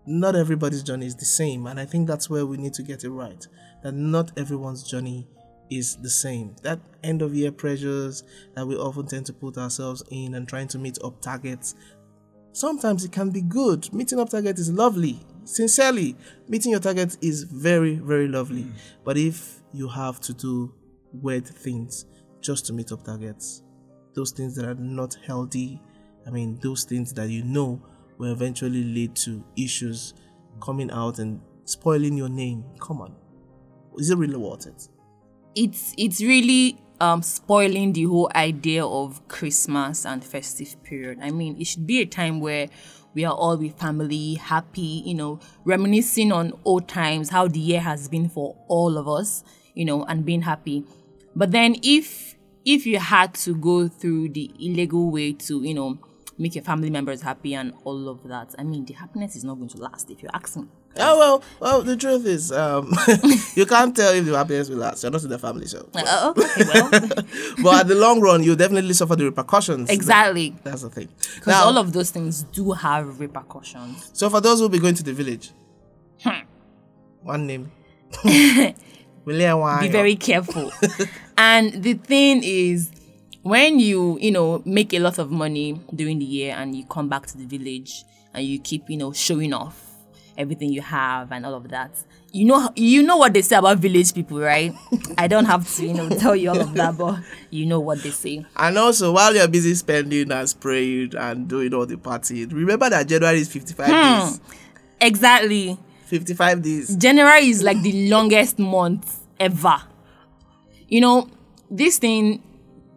not 0.06 0.36
everybody's 0.36 0.84
journey 0.84 1.06
is 1.06 1.16
the 1.16 1.26
same, 1.26 1.68
and 1.68 1.80
I 1.80 1.86
think 1.86 2.08
that's 2.08 2.30
where 2.30 2.46
we 2.46 2.58
need 2.58 2.74
to 2.76 2.84
get 2.84 3.04
it 3.04 3.10
right. 3.10 3.46
That 3.84 3.94
not 3.94 4.38
everyone's 4.38 4.84
journey 4.84 5.28
is 5.70 5.96
the 5.98 6.10
same. 6.10 6.56
That 6.64 6.80
end 7.04 7.22
of 7.22 7.34
year 7.34 7.52
pressures 7.52 8.24
that 8.56 8.66
we 8.66 8.76
often 8.76 9.08
tend 9.08 9.26
to 9.28 9.34
put 9.34 9.58
ourselves 9.58 10.04
in 10.10 10.36
and 10.36 10.48
trying 10.48 10.68
to 10.70 10.80
meet 10.80 10.98
up 11.04 11.22
targets. 11.22 11.76
Sometimes 12.52 13.06
it 13.06 13.12
can 13.12 13.30
be 13.30 13.42
good. 13.42 13.92
Meeting 13.94 14.20
up 14.20 14.30
target 14.30 14.60
is 14.60 14.72
lovely. 14.72 15.20
Sincerely, 15.44 16.16
meeting 16.48 16.72
your 16.72 16.80
target 16.80 17.18
is 17.22 17.44
very, 17.44 17.96
very 17.96 18.28
lovely. 18.28 18.64
Mm. 18.64 18.72
But 19.04 19.18
if 19.18 19.62
you 19.74 19.88
have 19.88 20.20
to 20.22 20.34
do 20.34 20.74
weird 21.12 21.48
things 21.48 22.06
just 22.42 22.66
to 22.68 22.74
meet 22.74 22.92
up 22.92 23.04
targets, 23.04 23.64
those 24.14 24.32
things 24.32 24.56
that 24.56 24.66
are 24.66 24.76
not 24.76 25.18
healthy, 25.26 25.82
I 26.28 26.32
mean, 26.32 26.60
those 26.62 26.84
things 26.84 27.14
that 27.14 27.30
you 27.30 27.44
know 27.44 27.82
will 28.18 28.32
eventually 28.32 28.84
lead 28.84 29.16
to 29.18 29.44
issues 29.58 30.14
coming 30.62 30.92
out 30.92 31.20
and 31.20 31.42
spoiling 31.66 32.18
your 32.18 32.30
name. 32.30 32.64
Come 32.80 33.02
on. 33.02 33.16
Is 33.98 34.10
it 34.10 34.18
really 34.18 34.36
worth 34.36 34.68
it? 34.68 34.88
it's 35.56 35.94
it's 35.98 36.22
really 36.22 36.78
um 37.02 37.22
spoiling 37.22 37.94
the 37.94 38.04
whole 38.04 38.32
idea 38.36 38.86
of 38.86 39.26
Christmas 39.28 40.06
and 40.06 40.24
festive 40.24 40.82
period. 40.84 41.20
I 41.22 41.32
mean, 41.32 41.60
it 41.60 41.68
should 41.68 41.88
be 41.88 42.02
a 42.02 42.06
time 42.06 42.40
where 42.40 42.70
we 43.14 43.26
are 43.26 43.34
all 43.34 43.58
with 43.58 43.78
family, 43.78 44.36
happy, 44.36 45.04
you 45.06 45.16
know, 45.16 45.40
reminiscing 45.66 46.32
on 46.32 46.54
old 46.66 46.88
times, 46.88 47.30
how 47.30 47.48
the 47.48 47.60
year 47.60 47.82
has 47.82 48.08
been 48.08 48.30
for 48.30 48.56
all 48.68 48.98
of 48.98 49.08
us, 49.08 49.44
you 49.74 49.86
know, 49.86 50.04
and 50.06 50.26
being 50.26 50.44
happy. 50.44 50.86
But 51.36 51.52
then 51.52 51.76
if 51.82 52.36
if 52.66 52.86
you 52.86 53.00
had 53.00 53.34
to 53.34 53.56
go 53.56 53.88
through 53.88 54.30
the 54.30 54.52
illegal 54.60 55.10
way 55.10 55.34
to, 55.34 55.64
you 55.64 55.74
know, 55.74 55.98
make 56.38 56.56
your 56.56 56.64
family 56.64 56.90
members 56.90 57.22
happy 57.22 57.54
and 57.56 57.74
all 57.84 58.10
of 58.10 58.24
that, 58.28 58.54
I 58.60 58.64
mean, 58.64 58.86
the 58.86 58.94
happiness 58.94 59.36
is 59.36 59.44
not 59.44 59.56
going 59.56 59.70
to 59.70 59.78
last 59.78 60.10
if 60.12 60.22
you're 60.22 60.32
me. 60.34 60.68
Oh 61.00 61.18
well, 61.18 61.44
well. 61.60 61.82
The 61.82 61.96
truth 61.96 62.26
is, 62.26 62.52
um, 62.52 62.92
you 63.56 63.66
can't 63.66 63.96
tell 63.96 64.14
if 64.14 64.26
the 64.26 64.38
happiness 64.38 64.70
will 64.70 64.78
last. 64.78 65.02
You're 65.04 65.12
not 65.12 65.24
in 65.24 65.30
the 65.30 65.40
family, 65.40 65.66
so. 65.68 65.88
Uh, 65.96 66.34
okay, 66.38 66.64
well, 66.74 66.90
But 67.64 67.80
at 67.82 67.88
the 67.88 67.96
long 67.96 68.20
run, 68.22 68.44
you'll 68.44 68.56
definitely 68.56 68.94
suffer 68.94 69.16
the 69.16 69.26
repercussions. 69.26 69.90
exactly. 69.90 70.56
That's 70.64 70.82
the 70.82 70.90
thing. 70.90 71.10
Because 71.36 71.56
all 71.64 71.78
of 71.78 71.94
those 71.94 72.12
things 72.12 72.44
do 72.44 72.72
have 72.72 73.20
repercussions. 73.20 74.12
so 74.14 74.30
for 74.30 74.42
those 74.42 74.60
who'll 74.60 74.70
be 74.70 74.80
going 74.80 74.96
to 74.96 75.04
the 75.04 75.14
village, 75.14 75.52
Hmm. 76.24 76.46
one 77.24 77.48
name. 77.48 77.72
Be 78.24 78.74
very 79.90 80.16
careful. 80.16 80.72
and 81.38 81.84
the 81.84 81.94
thing 81.94 82.42
is, 82.44 82.92
when 83.44 83.80
you, 83.80 84.18
you 84.20 84.32
know, 84.32 84.62
make 84.66 84.94
a 84.94 85.00
lot 85.00 85.20
of 85.20 85.30
money 85.32 85.80
during 85.94 86.20
the 86.20 86.26
year 86.26 86.56
and 86.58 86.76
you 86.76 86.86
come 86.86 87.08
back 87.10 87.26
to 87.28 87.38
the 87.38 87.46
village 87.46 88.04
and 88.34 88.46
you 88.46 88.60
keep, 88.60 88.90
you 88.90 88.98
know, 88.98 89.14
showing 89.14 89.54
off 89.54 89.89
everything 90.40 90.72
you 90.72 90.82
have 90.82 91.32
and 91.32 91.46
all 91.46 91.54
of 91.54 91.70
that. 91.70 91.92
You 92.32 92.46
know 92.46 92.70
you 92.76 93.04
know 93.04 93.18
what 93.18 93.34
they 93.34 93.42
say 93.42 93.56
about 93.58 93.78
village 93.80 94.14
people, 94.14 94.40
right? 94.40 94.74
I 95.18 95.28
don't 95.28 95.46
have 95.46 95.68
to, 95.76 95.86
you 95.86 95.94
know, 95.94 96.10
tell 96.18 96.36
you 96.36 96.50
all 96.50 96.60
of 96.60 96.74
that, 96.76 96.98
but 96.98 97.20
you 97.52 97.66
know 97.66 97.80
what 97.80 98.02
they 98.02 98.12
say. 98.12 98.46
And 98.56 98.78
also, 98.78 99.12
while 99.12 99.36
you're 99.36 99.48
busy 99.48 99.76
spending 99.76 100.32
and 100.32 100.50
spraying 100.50 101.14
and 101.18 101.48
doing 101.48 101.74
all 101.74 101.86
the 101.86 101.96
partying, 101.98 102.52
remember 102.54 102.90
that 102.90 103.08
January 103.08 103.40
is 103.42 103.50
55 103.52 103.88
Hmm. 103.88 103.92
days. 104.30 104.42
Exactly. 105.02 105.78
55 106.06 106.62
days. 106.62 106.96
January 106.96 107.48
is 107.48 107.62
like 107.64 107.82
the 107.82 108.10
longest 108.10 108.58
month 108.60 109.20
ever. 109.40 109.82
You 110.88 111.02
know, 111.02 111.30
this 111.70 112.00
thing 112.00 112.42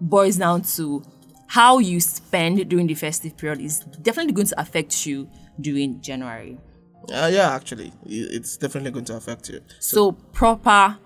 boils 0.00 0.37
down 0.37 0.62
to 0.62 1.02
how 1.49 1.78
you 1.78 2.00
spend 2.00 2.66
during 2.68 2.87
the 2.87 2.94
festive 2.94 3.37
period 3.37 3.61
is 3.61 3.80
definitely 3.80 4.32
going 4.32 4.46
to 4.46 4.61
affect 4.61 5.04
you 5.06 5.28
during 5.61 6.00
January. 6.00 6.58
Uh, 7.12 7.30
yeah, 7.32 7.54
actually, 7.54 7.92
it's 8.06 8.56
definitely 8.56 8.90
going 8.90 9.04
to 9.06 9.16
affect 9.16 9.49
you. 9.49 9.61
So 9.80 10.12
proper 10.12 10.99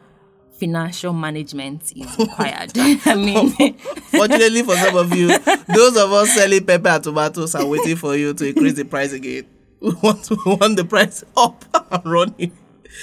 financial 0.59 1.13
management 1.13 1.93
is 1.97 2.19
required. 2.19 2.73
I 2.77 3.15
mean, 3.15 3.75
Fortunately 3.79 4.63
for 4.63 4.75
some 4.77 4.97
of 4.97 5.15
you, 5.15 5.29
those 5.29 5.97
of 5.97 6.13
us 6.13 6.33
selling 6.35 6.65
pepper 6.65 6.89
and 6.89 7.05
tomatoes 7.05 7.55
are 7.55 7.67
waiting 7.67 7.97
for 7.97 8.17
you 8.17 8.35
to 8.35 8.49
increase 8.49 8.75
the 8.75 8.85
price 8.85 9.13
again. 9.13 9.47
We 9.81 9.93
want, 9.95 10.29
we 10.31 10.37
want 10.57 10.77
the 10.77 10.85
price 10.85 11.23
up 11.37 11.65
and 11.91 12.05
running. 12.05 12.53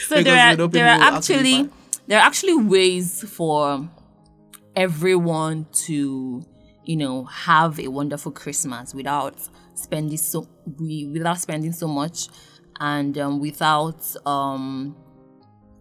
so 0.07 0.21
there 0.23 0.59
are 0.59 0.67
there 0.67 0.87
are 0.87 1.01
actually 1.01 1.53
actually 1.53 1.69
there 2.07 2.19
are 2.19 2.25
actually 2.25 2.55
ways 2.55 3.23
for 3.29 3.87
everyone 4.75 5.67
to 5.71 6.43
you 6.83 6.95
know 6.97 7.25
have 7.25 7.79
a 7.79 7.87
wonderful 7.89 8.31
Christmas 8.31 8.93
without 8.95 9.35
spending 9.75 10.17
so 10.17 10.47
we 10.79 11.05
without 11.05 11.39
spending 11.39 11.71
so 11.71 11.87
much 11.87 12.27
and 12.83 13.17
um, 13.17 13.39
without 13.39 14.03
um 14.27 14.95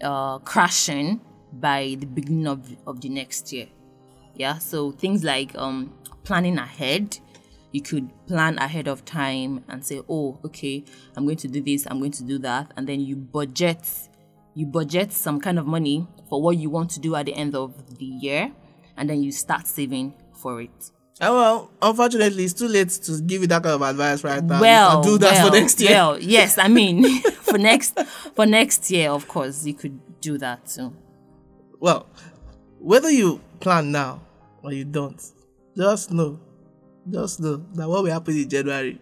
uh 0.03 0.39
crashing 0.39 1.21
by 1.55 1.97
the 1.99 2.07
beginning 2.07 2.47
of 2.47 2.61
of 2.87 3.01
the 3.01 3.09
next 3.09 3.53
year. 3.53 3.67
Yeah, 4.37 4.59
so 4.59 4.93
things 4.93 5.25
like 5.25 5.55
um 5.59 5.93
planning 6.25 6.57
ahead 6.59 7.19
you 7.73 7.81
could 7.81 8.09
plan 8.27 8.59
ahead 8.59 8.87
of 8.87 9.05
time 9.05 9.65
and 9.69 9.85
say 9.85 10.01
oh 10.09 10.39
okay 10.45 10.85
i'm 11.17 11.25
going 11.25 11.39
to 11.39 11.49
do 11.49 11.61
this 11.61 11.87
i'm 11.91 11.99
going 11.99 12.13
to 12.13 12.23
do 12.23 12.39
that 12.39 12.71
and 12.77 12.87
then 12.87 13.01
you 13.01 13.17
budget 13.17 14.09
you 14.55 14.67
budget 14.67 15.11
some 15.11 15.41
kind 15.41 15.59
of 15.59 15.67
money 15.67 16.07
for 16.29 16.41
what 16.41 16.57
you 16.57 16.71
want 16.71 16.91
to 16.91 17.01
do 17.01 17.17
at 17.17 17.27
the 17.27 17.35
end 17.35 17.55
of 17.55 17.99
the 17.99 18.05
year 18.05 18.53
and 18.97 19.09
then 19.09 19.23
you 19.23 19.33
start 19.33 19.67
saving 19.67 20.15
for 20.35 20.61
it 20.61 20.91
Oh, 21.21 21.37
well, 21.37 21.71
unfortunately, 21.83 22.45
it's 22.45 22.55
too 22.55 22.67
late 22.67 22.89
to 22.89 23.21
give 23.21 23.43
you 23.43 23.47
that 23.49 23.63
kind 23.63 23.75
of 23.75 23.83
advice 23.83 24.25
right 24.25 24.43
now. 24.43 24.61
well 24.61 25.03
do 25.03 25.19
that 25.19 25.33
well, 25.35 25.51
for 25.51 25.57
next 25.57 25.81
year. 25.81 25.91
well 25.91 26.19
yes 26.19 26.59
i 26.59 26.67
mean 26.69 27.21
for 27.33 27.59
next 27.59 27.99
for 28.35 28.45
next 28.47 28.91
year 28.91 29.11
of 29.11 29.29
course 29.29 29.65
you 29.65 29.75
could 29.75 30.01
do 30.21 30.39
that 30.39 30.67
too 30.67 30.93
Well, 31.79 32.07
whether 32.81 33.11
you 33.11 33.41
plan 33.61 33.93
now 33.93 34.23
or 34.63 34.73
you 34.73 34.85
don't, 34.85 35.21
just 35.77 36.11
know, 36.13 36.41
just 37.11 37.41
know 37.41 37.57
that 37.75 37.89
what 37.89 38.03
will 38.05 38.11
happen 38.13 38.37
in 38.37 38.49
January, 38.49 39.01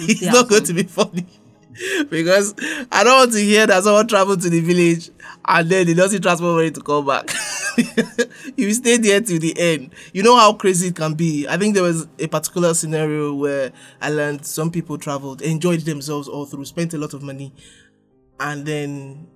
it's 0.00 0.22
not 0.36 0.48
going 0.48 0.64
to 0.64 0.72
be 0.74 0.82
funny. 0.84 1.26
because 2.08 2.54
I 2.92 3.04
don't 3.04 3.18
want 3.18 3.32
to 3.32 3.40
hear 3.40 3.66
that 3.66 3.82
someone 3.84 4.06
traveled 4.08 4.40
to 4.42 4.50
the 4.50 4.60
village 4.60 5.10
and 5.46 5.68
then 5.68 5.86
they 5.86 6.08
see 6.08 6.18
transport 6.18 6.56
money 6.56 6.70
to 6.70 6.80
come 6.80 7.06
back. 7.06 7.28
you 8.56 8.72
stay 8.72 8.96
there 8.96 9.20
till 9.20 9.38
the 9.38 9.54
end. 9.58 9.94
You 10.12 10.22
know 10.22 10.36
how 10.36 10.52
crazy 10.54 10.88
it 10.88 10.96
can 10.96 11.14
be. 11.14 11.46
I 11.48 11.56
think 11.56 11.74
there 11.74 11.82
was 11.82 12.06
a 12.18 12.26
particular 12.26 12.74
scenario 12.74 13.34
where 13.34 13.72
I 14.00 14.10
learned 14.10 14.44
some 14.44 14.70
people 14.70 14.98
traveled, 14.98 15.42
enjoyed 15.42 15.80
themselves 15.80 16.28
all 16.28 16.46
through, 16.46 16.64
spent 16.64 16.94
a 16.94 16.98
lot 16.98 17.14
of 17.14 17.22
money, 17.22 17.52
and 18.40 18.64
then 18.66 19.26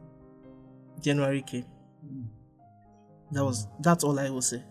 January 1.01 1.43
came. 1.43 1.65
That 3.33 3.45
was 3.45 3.67
that's 3.81 4.05
all 4.05 4.19
I 4.19 4.31
will 4.31 4.43
say. 4.43 4.63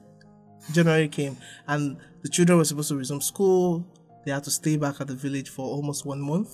January 0.71 1.07
came 1.07 1.37
and 1.67 1.97
the 2.23 2.29
children 2.29 2.57
were 2.57 2.65
supposed 2.65 2.89
to 2.89 2.95
resume 2.95 3.21
school. 3.21 3.85
They 4.25 4.31
had 4.31 4.43
to 4.43 4.51
stay 4.51 4.75
back 4.77 4.99
at 4.99 5.07
the 5.07 5.13
village 5.15 5.49
for 5.49 5.65
almost 5.65 6.05
one 6.05 6.19
month 6.19 6.53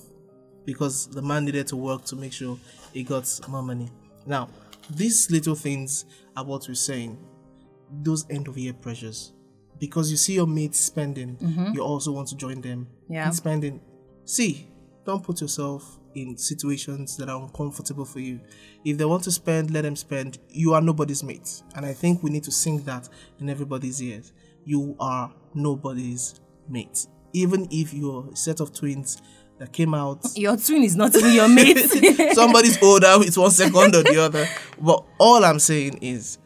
because 0.64 1.08
the 1.08 1.22
man 1.22 1.44
needed 1.44 1.66
to 1.68 1.76
work 1.76 2.04
to 2.06 2.16
make 2.16 2.32
sure 2.32 2.58
he 2.92 3.02
got 3.02 3.28
more 3.48 3.62
money. 3.62 3.90
Now, 4.26 4.48
these 4.90 5.30
little 5.30 5.54
things 5.54 6.04
are 6.36 6.44
what 6.44 6.66
we're 6.68 6.74
saying. 6.74 7.18
Those 8.02 8.26
end 8.30 8.48
of 8.48 8.58
year 8.58 8.72
pressures. 8.72 9.32
Because 9.78 10.10
you 10.10 10.16
see 10.16 10.34
your 10.34 10.46
mates 10.46 10.78
spending, 10.78 11.36
mm-hmm. 11.36 11.74
you 11.74 11.82
also 11.82 12.12
want 12.12 12.28
to 12.28 12.36
join 12.36 12.60
them 12.60 12.86
Yeah. 13.08 13.26
in 13.26 13.32
spending. 13.32 13.80
See, 14.24 14.68
don't 15.04 15.22
put 15.22 15.40
yourself 15.40 15.98
in 16.14 16.36
situations 16.36 17.16
that 17.16 17.28
are 17.28 17.42
uncomfortable 17.42 18.04
for 18.04 18.20
you. 18.20 18.40
If 18.84 18.98
they 18.98 19.04
want 19.04 19.24
to 19.24 19.32
spend, 19.32 19.72
let 19.72 19.82
them 19.82 19.96
spend. 19.96 20.38
You 20.48 20.74
are 20.74 20.80
nobody's 20.80 21.22
mate. 21.22 21.62
And 21.74 21.84
I 21.84 21.92
think 21.92 22.22
we 22.22 22.30
need 22.30 22.44
to 22.44 22.52
sing 22.52 22.82
that 22.84 23.08
in 23.40 23.50
everybody's 23.50 24.00
ears. 24.00 24.32
You 24.64 24.96
are 25.00 25.32
nobody's 25.54 26.40
mate. 26.68 27.06
Even 27.32 27.66
if 27.70 27.92
you're 27.92 28.28
a 28.32 28.36
set 28.36 28.60
of 28.60 28.72
twins 28.72 29.20
that 29.58 29.72
came 29.72 29.94
out 29.94 30.24
your 30.36 30.56
twin 30.56 30.82
is 30.82 30.96
not 30.96 31.14
even 31.14 31.32
your 31.32 31.48
mate 31.48 31.78
somebody's 32.34 32.82
older 32.82 33.18
with 33.18 33.36
one 33.38 33.50
second 33.50 33.94
or 33.94 34.02
the 34.02 34.18
other. 34.20 34.46
But 34.80 35.04
all 35.18 35.44
I'm 35.44 35.58
saying 35.60 35.98
is 36.02 36.38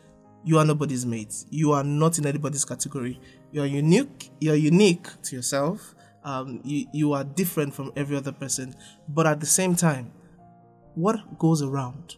you 0.45 0.59
are 0.59 0.65
nobody's 0.65 1.05
mate. 1.05 1.35
You 1.51 1.73
are 1.73 1.85
not 1.85 2.19
in 2.19 2.27
anybody's 2.27 2.65
category. 2.65 3.21
You're 3.51 3.67
unique. 3.67 4.31
You're 4.41 4.55
unique 4.57 5.07
to 5.25 5.37
yourself. 5.37 5.95
Um, 6.25 6.61
you, 6.65 6.87
you 6.93 7.13
are 7.13 7.25
different 7.25 7.75
from 7.75 7.93
every 7.97 8.17
other 8.17 8.33
person. 8.33 8.75
But 9.09 9.27
at 9.27 9.41
the 9.41 9.47
same 9.47 9.75
time, 9.75 10.13
what 10.95 11.39
goes 11.39 11.63
around 11.63 12.17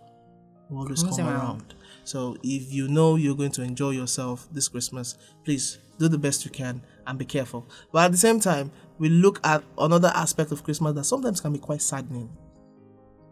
will 0.69 0.83
always 0.83 1.03
Comes 1.03 1.17
come 1.17 1.29
around. 1.29 1.39
around. 1.41 1.75
So 2.11 2.37
if 2.43 2.73
you 2.73 2.89
know 2.89 3.15
you're 3.15 3.37
going 3.37 3.53
to 3.53 3.63
enjoy 3.63 3.91
yourself 3.91 4.49
this 4.51 4.67
Christmas, 4.67 5.17
please 5.45 5.79
do 5.97 6.09
the 6.09 6.19
best 6.19 6.45
you 6.45 6.51
can 6.51 6.83
and 7.07 7.17
be 7.17 7.25
careful. 7.25 7.69
But 7.93 8.07
at 8.07 8.11
the 8.11 8.19
same 8.19 8.41
time, 8.41 8.73
we 8.99 9.09
look 9.09 9.39
at 9.45 9.63
another 9.79 10.11
aspect 10.13 10.51
of 10.51 10.65
Christmas 10.65 10.97
that 10.97 11.05
sometimes 11.05 11.41
can 11.41 11.53
be 11.53 11.61
quite 11.61 11.81
saddening. 11.81 12.29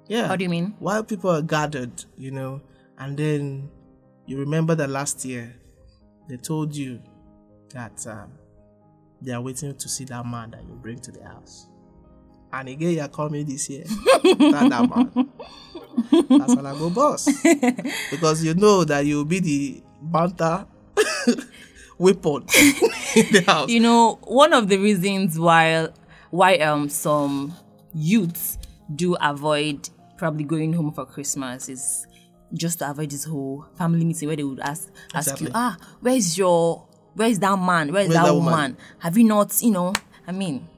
Yeah. 0.07 0.29
How 0.29 0.37
do 0.37 0.45
you 0.45 0.49
mean? 0.49 0.77
While 0.79 1.03
people 1.03 1.29
are 1.29 1.43
gathered, 1.43 2.05
you 2.17 2.31
know, 2.31 2.61
and 2.99 3.17
then 3.17 3.69
you 4.27 4.39
remember 4.39 4.77
that 4.77 4.91
last 4.91 5.25
year 5.25 5.57
they 6.29 6.37
told 6.37 6.73
you 6.77 7.03
that 7.71 8.07
um, 8.07 8.31
they 9.21 9.33
are 9.33 9.41
waiting 9.41 9.75
to 9.75 9.89
see 9.89 10.05
that 10.05 10.25
man 10.25 10.53
that 10.53 10.63
you 10.63 10.79
bring 10.81 11.01
to 11.01 11.11
the 11.11 11.25
house. 11.25 11.67
And 12.53 12.69
again, 12.69 12.93
you're 12.93 13.09
coming 13.09 13.45
this 13.45 13.69
year. 13.69 13.87
not 14.25 14.71
that 14.71 14.89
man. 15.15 15.31
That's 16.11 16.55
when 16.57 16.67
I 16.67 16.73
go 16.79 16.91
boss. 16.91 17.29
because 18.11 18.45
you 18.45 18.55
know 18.55 18.85
that 18.85 19.05
you'll 19.07 19.25
be 19.25 19.41
the 19.41 19.83
banter 20.03 20.67
weapon 21.99 22.45
in 23.17 23.27
the 23.33 23.43
house. 23.47 23.69
you 23.69 23.81
know 23.81 24.19
one 24.23 24.53
of 24.53 24.69
the 24.69 24.77
reasons 24.79 25.39
why 25.39 25.89
why 26.31 26.57
um 26.59 26.89
some 26.89 27.53
youths 27.95 28.59
do 28.95 29.17
avoid 29.21 29.89
probably 30.17 30.45
going 30.45 30.73
home 30.73 30.93
for 30.93 31.05
christmas 31.05 31.69
is 31.69 32.07
just 32.55 32.79
to 32.79 32.89
avoid 32.89 33.11
this 33.11 33.25
whole 33.25 33.67
family 33.77 34.05
meeting 34.05 34.29
where 34.29 34.37
they 34.37 34.45
would 34.45 34.61
ask 34.61 34.89
ask 35.15 35.29
Exactly. 35.33 35.47
you 35.47 35.53
ah 35.55 35.77
where's 36.01 36.39
your 36.39 36.85
where's 37.15 37.39
that 37.41 37.59
man 37.59 37.93
where's, 37.93 38.07
Where's 38.09 38.15
that, 38.21 38.27
that 38.27 38.35
woman? 38.35 38.53
woman? 38.53 38.77
have 39.01 39.19
you 39.19 39.25
not 39.25 39.61
you 39.61 39.73
know 39.73 39.93
i 40.29 40.33
mean 40.33 40.69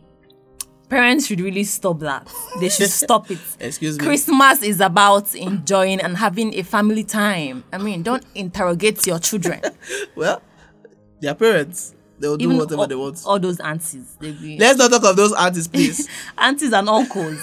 parents 0.90 1.26
should 1.26 1.40
really 1.40 1.64
stop 1.64 2.00
that 2.00 2.28
they 2.60 2.68
should 2.68 2.90
stop 3.04 3.30
it 3.30 3.38
Excuse 3.60 3.98
me. 3.98 4.04
christmas 4.04 4.62
is 4.62 4.80
about 4.80 5.34
enjoying 5.34 6.00
and 6.00 6.16
having 6.18 6.52
a 6.54 6.62
family 6.62 7.04
time 7.04 7.64
i 7.72 7.78
mean 7.78 8.02
don't 8.02 8.24
interrogate 8.34 9.06
your 9.06 9.18
children 9.18 9.60
Well, 10.16 10.42
Their 11.20 11.34
parents, 11.34 11.94
they'll 12.18 12.36
do 12.36 12.44
Even 12.46 12.56
whatever 12.58 12.80
all, 12.82 12.86
they 12.86 12.94
want. 12.96 13.22
all 13.26 13.38
those 13.38 13.60
aunties, 13.60 14.16
be 14.20 14.56
Let's 14.58 14.78
not 14.78 14.90
talk 14.90 15.04
of 15.04 15.16
those 15.16 15.32
aunties, 15.34 15.68
please. 15.68 16.08
aunties 16.38 16.72
and 16.72 16.88
uncles. 16.88 17.38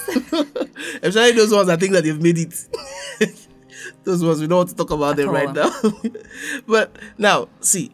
Especially 1.02 1.32
those 1.34 1.52
ones 1.54 1.68
that 1.68 1.80
think 1.80 1.94
that 1.94 2.04
they've 2.04 2.22
made 2.22 2.38
it. 2.40 3.48
those 4.04 4.24
ones 4.24 4.42
we 4.42 4.48
don't 4.48 4.58
want 4.58 4.70
to 4.70 4.76
talk 4.76 4.92
about 4.92 5.16
them 5.16 5.30
At 5.30 5.34
right 5.34 5.58
all. 5.58 5.82
now. 5.84 6.02
but 6.68 6.96
now, 7.18 7.50
see, 7.62 7.92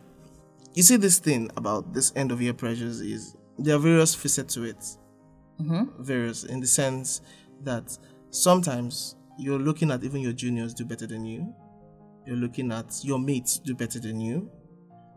you 0.73 0.83
see 0.83 0.95
this 0.97 1.19
thing 1.19 1.49
about 1.57 1.93
this 1.93 2.11
end 2.15 2.31
of 2.31 2.41
year 2.41 2.53
pressures 2.53 3.01
is 3.01 3.35
there 3.59 3.75
are 3.75 3.79
various 3.79 4.15
facets 4.15 4.53
to 4.55 4.63
it. 4.63 4.77
Mm-hmm. 5.61 6.03
Various 6.03 6.43
in 6.43 6.59
the 6.59 6.67
sense 6.67 7.21
that 7.63 7.97
sometimes 8.31 9.15
you're 9.37 9.59
looking 9.59 9.91
at 9.91 10.03
even 10.03 10.21
your 10.21 10.33
juniors 10.33 10.73
do 10.73 10.85
better 10.85 11.07
than 11.07 11.25
you. 11.25 11.53
You're 12.25 12.37
looking 12.37 12.71
at 12.71 12.99
your 13.03 13.19
mates 13.19 13.59
do 13.59 13.75
better 13.75 13.99
than 13.99 14.19
you. 14.19 14.49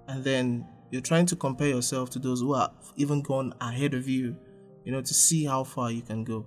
And 0.08 0.22
then 0.22 0.66
you're 0.90 1.02
trying 1.02 1.26
to 1.26 1.36
compare 1.36 1.68
yourself 1.68 2.10
to 2.10 2.18
those 2.18 2.40
who 2.40 2.54
have 2.54 2.72
even 2.96 3.22
gone 3.22 3.54
ahead 3.60 3.94
of 3.94 4.08
you, 4.08 4.36
you 4.84 4.92
know, 4.92 5.00
to 5.00 5.14
see 5.14 5.44
how 5.44 5.64
far 5.64 5.90
you 5.90 6.02
can 6.02 6.24
go 6.24 6.46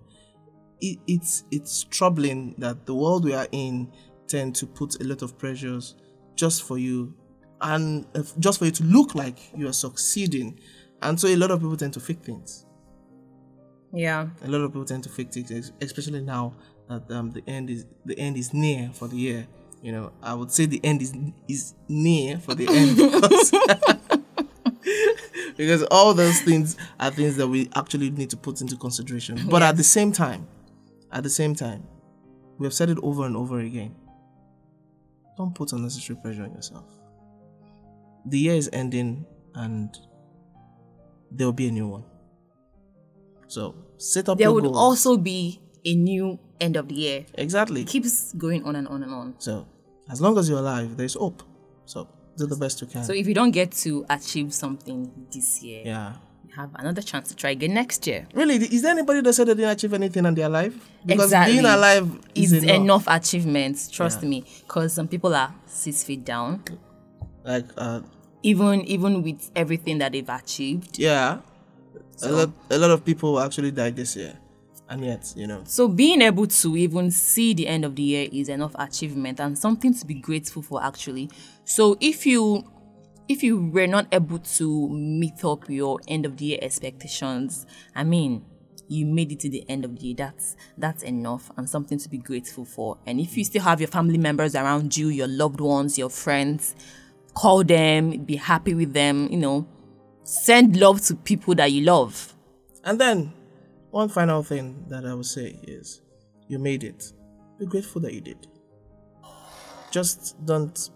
it, 0.82 1.00
it's 1.08 1.44
it's 1.52 1.84
troubling 1.84 2.56
that 2.58 2.86
the 2.86 2.94
world 2.94 3.26
we 3.26 3.34
are 3.34 3.48
in 3.52 3.92
tend 4.28 4.56
to 4.56 4.68
put 4.68 5.02
a 5.02 5.04
lot 5.04 5.22
of 5.22 5.38
pressures 5.38 5.96
just 6.36 6.64
for 6.64 6.78
you 6.78 7.14
and 7.62 8.06
uh, 8.16 8.24
just 8.40 8.60
for 8.60 8.66
you 8.66 8.72
to 8.72 8.84
look 8.84 9.16
like 9.16 9.40
you 9.56 9.68
are 9.68 9.74
succeeding 9.74 10.60
and 11.02 11.20
so 11.20 11.28
a 11.28 11.36
lot 11.36 11.52
of 11.52 11.60
people 11.60 11.76
tend 11.76 11.94
to 11.94 12.00
fake 12.00 12.22
things 12.22 12.66
yeah. 13.94 14.28
a 14.44 14.48
lot 14.48 14.62
of 14.62 14.72
people 14.72 14.86
tend 14.86 15.04
to 15.04 15.10
fake 15.10 15.30
ex- 15.36 15.72
especially 15.82 16.22
now 16.22 16.54
that 16.88 17.10
um, 17.12 17.32
the 17.32 17.44
end 17.48 17.70
is 17.70 17.86
the 18.06 18.18
end 18.20 18.38
is 18.38 18.54
near 18.54 18.90
for 18.94 19.08
the 19.08 19.16
year. 19.16 19.48
You 19.82 19.94
know 19.94 20.12
i 20.22 20.34
would 20.34 20.52
say 20.52 20.66
the 20.66 20.82
end 20.84 21.02
is 21.02 21.14
is 21.48 21.74
near 21.88 22.38
for 22.38 22.54
the 22.54 22.68
end. 22.68 22.98
Because, 22.98 23.54
because 25.58 25.84
all 25.84 26.14
those 26.14 26.42
things 26.42 26.76
are 27.00 27.12
things 27.12 27.38
that 27.38 27.48
we 27.48 27.70
actually 27.76 28.10
need 28.10 28.30
to 28.32 28.38
put 28.38 28.60
into 28.60 28.76
consideration. 28.76 29.48
But 29.50 29.62
at 29.64 29.78
the 29.78 29.84
same 29.84 30.12
time 30.12 30.48
at 31.14 31.24
the 31.24 31.30
same 31.30 31.56
time 31.56 31.88
we 32.58 32.66
have 32.66 32.74
said 32.74 32.90
it 32.90 32.98
over 33.02 33.26
and 33.26 33.38
over 33.38 33.60
again. 33.60 33.96
Don't 35.38 35.56
put 35.56 35.72
unnecessary 35.72 36.20
pressure 36.22 36.44
on 36.44 36.52
yourself. 36.54 36.84
The 38.26 38.38
year 38.38 38.56
is 38.56 38.70
ending 38.74 39.26
and 39.56 39.98
there 41.32 41.48
will 41.48 41.54
be 41.54 41.70
a 41.70 41.72
new 41.72 41.88
one 41.88 42.04
so 43.50 43.76
set 43.98 44.30
up 44.30 44.38
There 44.38 44.52
would 44.54 44.64
goals. 44.64 44.78
also 44.78 45.18
be 45.18 45.60
a 45.84 45.94
new 45.96 46.40
end 46.62 46.76
of 46.78 46.88
the 46.88 46.96
year. 46.96 47.26
exactly 47.36 47.84
keeps 47.84 48.34
going 48.34 48.64
on 48.64 48.76
and 48.80 48.88
on 48.88 49.04
and 49.04 49.14
on. 49.14 49.28
so 49.40 49.66
as 50.10 50.22
long 50.22 50.38
as 50.38 50.48
you're 50.50 50.60
alive 50.60 50.96
there's 50.98 51.16
hope 51.16 51.44
so 51.86 52.08
do 52.38 52.46
the 52.46 52.56
best 52.56 52.80
you 52.82 52.88
can 52.88 53.04
So 53.04 53.12
if 53.14 53.28
you 53.28 53.34
don't 53.34 53.52
get 53.52 53.72
to 53.84 54.06
achieve 54.10 54.54
something 54.54 55.12
this 55.34 55.62
year, 55.64 55.82
yeah 55.86 56.14
you 56.48 56.56
have 56.56 56.72
another 56.76 57.02
chance 57.02 57.30
to 57.30 57.36
try 57.36 57.52
again 57.52 57.74
next 57.74 58.08
year. 58.08 58.28
really 58.34 58.56
is 58.56 58.82
there 58.84 58.92
anybody 58.92 59.22
that 59.22 59.34
said 59.34 59.48
they 59.48 59.54
didn't 59.56 59.72
achieve 59.72 59.94
anything 59.94 60.26
and 60.26 60.36
they're 60.38 60.48
alive 60.48 60.74
because 61.06 61.26
exactly. 61.26 61.54
being 61.56 61.66
alive 61.66 62.08
is 62.36 62.52
is 62.54 62.64
enough. 62.64 62.76
enough. 62.76 63.06
achievements. 63.08 63.90
Trust 63.90 64.20
Yeah. 64.24 64.30
me, 64.30 64.46
because 64.68 64.94
some 64.94 65.08
people 65.08 65.34
are 65.36 65.54
six 65.68 66.04
feet 66.04 66.24
down, 66.26 66.64
like 67.44 67.66
uh 67.78 68.02
even 68.44 68.82
even 68.96 69.22
with 69.24 69.52
everything 69.56 69.98
that 70.00 70.12
they've 70.14 70.30
achieved. 70.42 70.98
yeah 70.98 71.40
a 72.24 72.32
lot 72.32 72.50
a 72.70 72.78
lot 72.78 72.92
of 72.92 73.06
people 73.06 73.40
actually 73.40 73.72
died 73.72 73.96
this 73.96 74.16
year 74.16 74.38
and 74.90 75.06
yet 75.06 75.34
you 75.36 75.48
know 75.48 75.62
So 75.66 75.88
being 75.88 76.22
able 76.22 76.48
to 76.48 76.78
even 76.78 77.12
see 77.12 77.54
the 77.54 77.68
end 77.68 77.86
of 77.86 77.96
the 77.96 78.04
year 78.04 78.28
is 78.32 78.50
enough 78.50 78.76
achievement 78.78 79.40
and 79.40 79.58
something 79.58 79.94
to 79.94 80.06
be 80.06 80.16
grateful 80.16 80.62
for 80.62 80.84
actually. 80.84 81.30
So 81.64 81.98
if 82.02 82.26
you 82.26 82.64
if 83.28 83.44
you 83.44 83.70
were 83.70 83.88
not 83.88 84.08
able 84.12 84.40
to 84.40 84.90
meet 84.90 85.46
up 85.46 85.70
your 85.70 86.00
end 86.08 86.26
of 86.26 86.38
the 86.38 86.46
year 86.46 86.60
expectations, 86.64 87.68
I 87.96 88.04
mean, 88.04 88.44
you 88.88 89.06
made 89.06 89.32
it 89.32 89.40
to 89.42 89.50
the 89.50 89.64
end 89.70 89.86
of 89.86 90.00
the 90.00 90.08
year. 90.08 90.16
That's 90.18 90.56
that's 90.78 91.04
enough 91.04 91.52
and 91.56 91.70
something 91.70 92.00
to 92.00 92.10
be 92.10 92.18
grateful 92.18 92.66
for. 92.66 92.98
And 93.06 93.20
if 93.20 93.38
you 93.38 93.44
still 93.44 93.62
have 93.62 93.80
your 93.80 93.88
family 93.88 94.18
members 94.18 94.56
around 94.56 94.98
you, 94.98 95.10
your 95.10 95.28
loved 95.28 95.62
ones, 95.62 96.00
your 96.00 96.10
friends, 96.10 96.74
call 97.36 97.64
them, 97.64 98.26
be 98.26 98.36
happy 98.38 98.74
with 98.74 98.94
them, 98.94 99.28
you 99.30 99.38
know, 99.38 99.68
send 100.24 100.78
love 100.78 101.02
to 101.02 101.16
people 101.16 101.56
that 101.56 101.72
you 101.72 101.82
love. 101.84 102.34
and 102.84 103.00
then 103.00 103.34
one 103.92 104.08
final 104.10 104.44
thing 104.44 104.86
that 104.88 105.06
i 105.06 105.14
would 105.14 105.26
say 105.26 105.60
is 105.64 106.02
you 106.48 106.60
made 106.60 106.84
it 106.84 107.12
be 107.60 107.66
grateful 107.66 108.00
that 108.02 108.14
you 108.14 108.22
did 108.22 108.48
just 109.92 110.36
don't 110.46 110.90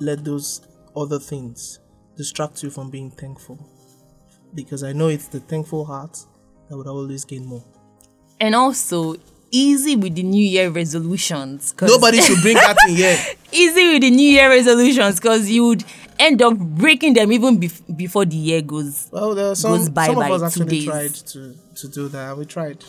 let 0.00 0.24
those 0.24 0.60
other 0.96 1.18
things 1.18 1.78
distract 2.16 2.62
you 2.62 2.70
from 2.70 2.90
being 2.90 3.10
thankful 3.10 3.58
because 4.54 4.82
i 4.82 4.92
know 4.92 5.08
it's 5.08 5.28
the 5.28 5.40
thankful 5.40 5.84
heart 5.84 6.18
that 6.68 6.76
would 6.76 6.86
always 6.86 7.24
gain 7.24 7.44
more 7.46 7.64
And 8.40 8.54
also, 8.54 9.16
easy 9.50 9.96
with 9.96 10.14
the 10.16 10.22
New 10.22 10.44
Year 10.44 10.68
resolutions. 10.70 11.72
nobody 11.80 12.20
should 12.20 12.42
bring 12.42 12.56
that 12.56 12.76
in 12.88 12.96
here 12.96 13.16
easy 13.52 13.92
with 13.92 14.02
the 14.02 14.10
New 14.10 14.30
Year 14.30 14.48
resolutions 14.50 15.16
because 15.20 15.48
you 15.48 15.64
would 15.68 15.84
end 16.18 16.42
up 16.42 16.56
breaking 16.58 17.14
them 17.14 17.32
even 17.32 17.58
bef- 17.60 17.96
before 17.96 18.24
the 18.24 18.36
year 18.36 18.62
goes. 18.62 19.08
Well, 19.10 19.34
there 19.34 19.50
are 19.50 19.54
some, 19.54 19.72
goes 19.78 19.88
by 19.90 20.06
some 20.06 20.16
by 20.16 20.28
of 20.30 20.42
us 20.42 20.54
two 20.54 20.62
actually 20.62 20.78
days. 20.80 20.84
tried 20.86 21.14
to, 21.14 21.54
to 21.76 21.88
do 21.88 22.08
that. 22.08 22.36
We 22.36 22.44
tried. 22.44 22.84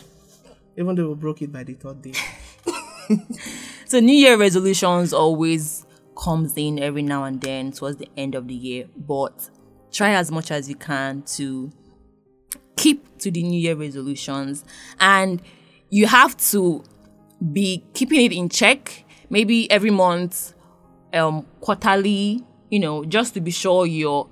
Even 0.76 0.94
though 0.94 1.08
we 1.08 1.14
broke 1.14 1.42
it 1.42 1.52
by 1.52 1.64
the 1.64 1.74
third 1.74 2.02
day. 2.02 2.12
So 3.86 4.00
New 4.00 4.12
Year 4.14 4.36
resolutions 4.36 5.14
always 5.14 5.86
comes 6.14 6.52
in 6.58 6.78
every 6.78 7.00
now 7.00 7.24
and 7.24 7.40
then 7.40 7.72
towards 7.72 7.96
the 7.96 8.08
end 8.18 8.34
of 8.34 8.46
the 8.48 8.54
year, 8.54 8.84
but 8.98 9.48
try 9.90 10.10
as 10.10 10.30
much 10.30 10.50
as 10.50 10.68
you 10.68 10.74
can 10.74 11.22
to 11.22 11.72
keep 12.76 13.16
to 13.20 13.30
the 13.30 13.42
New 13.42 13.58
Year 13.58 13.74
resolutions 13.76 14.62
and 15.00 15.40
you 15.88 16.06
have 16.06 16.36
to 16.50 16.84
be 17.52 17.82
keeping 17.94 18.20
it 18.20 18.32
in 18.32 18.50
check 18.50 19.04
maybe 19.30 19.70
every 19.70 19.90
month 19.90 20.52
um 21.14 21.46
quarterly 21.60 22.44
you 22.70 22.78
know 22.78 23.04
just 23.04 23.34
to 23.34 23.40
be 23.40 23.50
sure 23.50 23.86
you're 23.86 24.28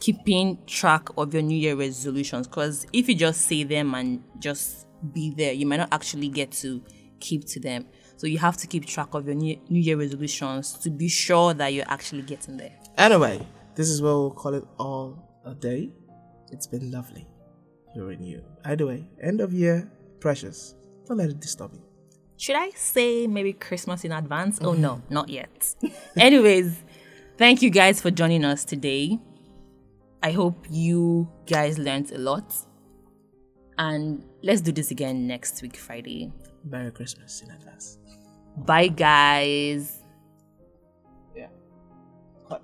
keeping 0.00 0.58
track 0.66 1.08
of 1.16 1.32
your 1.32 1.42
new 1.42 1.56
year 1.56 1.76
resolutions 1.76 2.46
because 2.46 2.86
if 2.92 3.08
you 3.08 3.14
just 3.14 3.42
say 3.42 3.62
them 3.62 3.94
and 3.94 4.22
just 4.38 4.86
be 5.12 5.30
there 5.30 5.52
you 5.52 5.66
might 5.66 5.76
not 5.76 5.88
actually 5.92 6.28
get 6.28 6.50
to 6.50 6.82
keep 7.20 7.44
to 7.44 7.60
them 7.60 7.86
so 8.16 8.26
you 8.26 8.38
have 8.38 8.56
to 8.56 8.66
keep 8.66 8.86
track 8.86 9.14
of 9.14 9.26
your 9.26 9.34
new, 9.34 9.58
year 9.68 9.96
resolutions 9.96 10.74
to 10.74 10.90
be 10.90 11.08
sure 11.08 11.54
that 11.54 11.72
you're 11.72 11.88
actually 11.88 12.22
getting 12.22 12.56
there 12.56 12.72
Anyway, 12.96 13.44
this 13.74 13.88
is 13.88 14.00
where 14.00 14.12
we'll 14.12 14.30
call 14.30 14.54
it 14.54 14.64
all 14.78 15.40
a 15.44 15.54
day. 15.54 15.90
It's 16.52 16.66
been 16.66 16.92
lovely 16.92 17.26
hearing 17.92 18.22
you. 18.22 18.42
Either 18.64 18.86
way, 18.86 19.04
end 19.20 19.40
of 19.40 19.52
year, 19.52 19.90
precious. 20.20 20.74
Don't 21.06 21.18
let 21.18 21.28
it 21.28 21.40
disturb 21.40 21.72
you. 21.74 21.82
should 22.36 22.56
i 22.56 22.70
say 22.70 23.26
maybe 23.28 23.52
christmas 23.52 24.04
in 24.04 24.10
advance 24.10 24.58
oh 24.60 24.72
mm-hmm. 24.72 24.82
no 24.86 25.02
not 25.08 25.28
yet 25.28 25.74
anyways 26.16 26.82
thank 27.38 27.62
you 27.62 27.70
guys 27.70 28.00
for 28.00 28.10
joining 28.10 28.44
us 28.44 28.64
today 28.64 29.18
i 30.22 30.30
hope 30.30 30.66
you 30.70 31.28
guys 31.46 31.78
learned 31.78 32.10
a 32.12 32.18
lot 32.18 32.54
and 33.78 34.24
let's 34.42 34.60
do 34.60 34.72
this 34.72 34.90
again 34.90 35.26
next 35.26 35.60
week 35.62 35.76
friday 35.76 36.32
Merry 36.66 36.90
Christmas 36.92 37.42
in 37.42 37.50
advance. 37.50 37.98
bye 38.56 38.88
guys 38.88 40.00
Yeah. 41.36 41.48
Cut. 42.48 42.62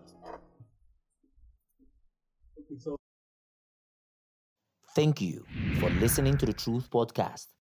Thank 4.94 5.20
you 5.20 5.44
for 5.78 5.90
listening 5.90 6.36
to 6.38 6.46
the 6.46 6.52
Truth 6.52 6.90
Podcast. 6.90 7.46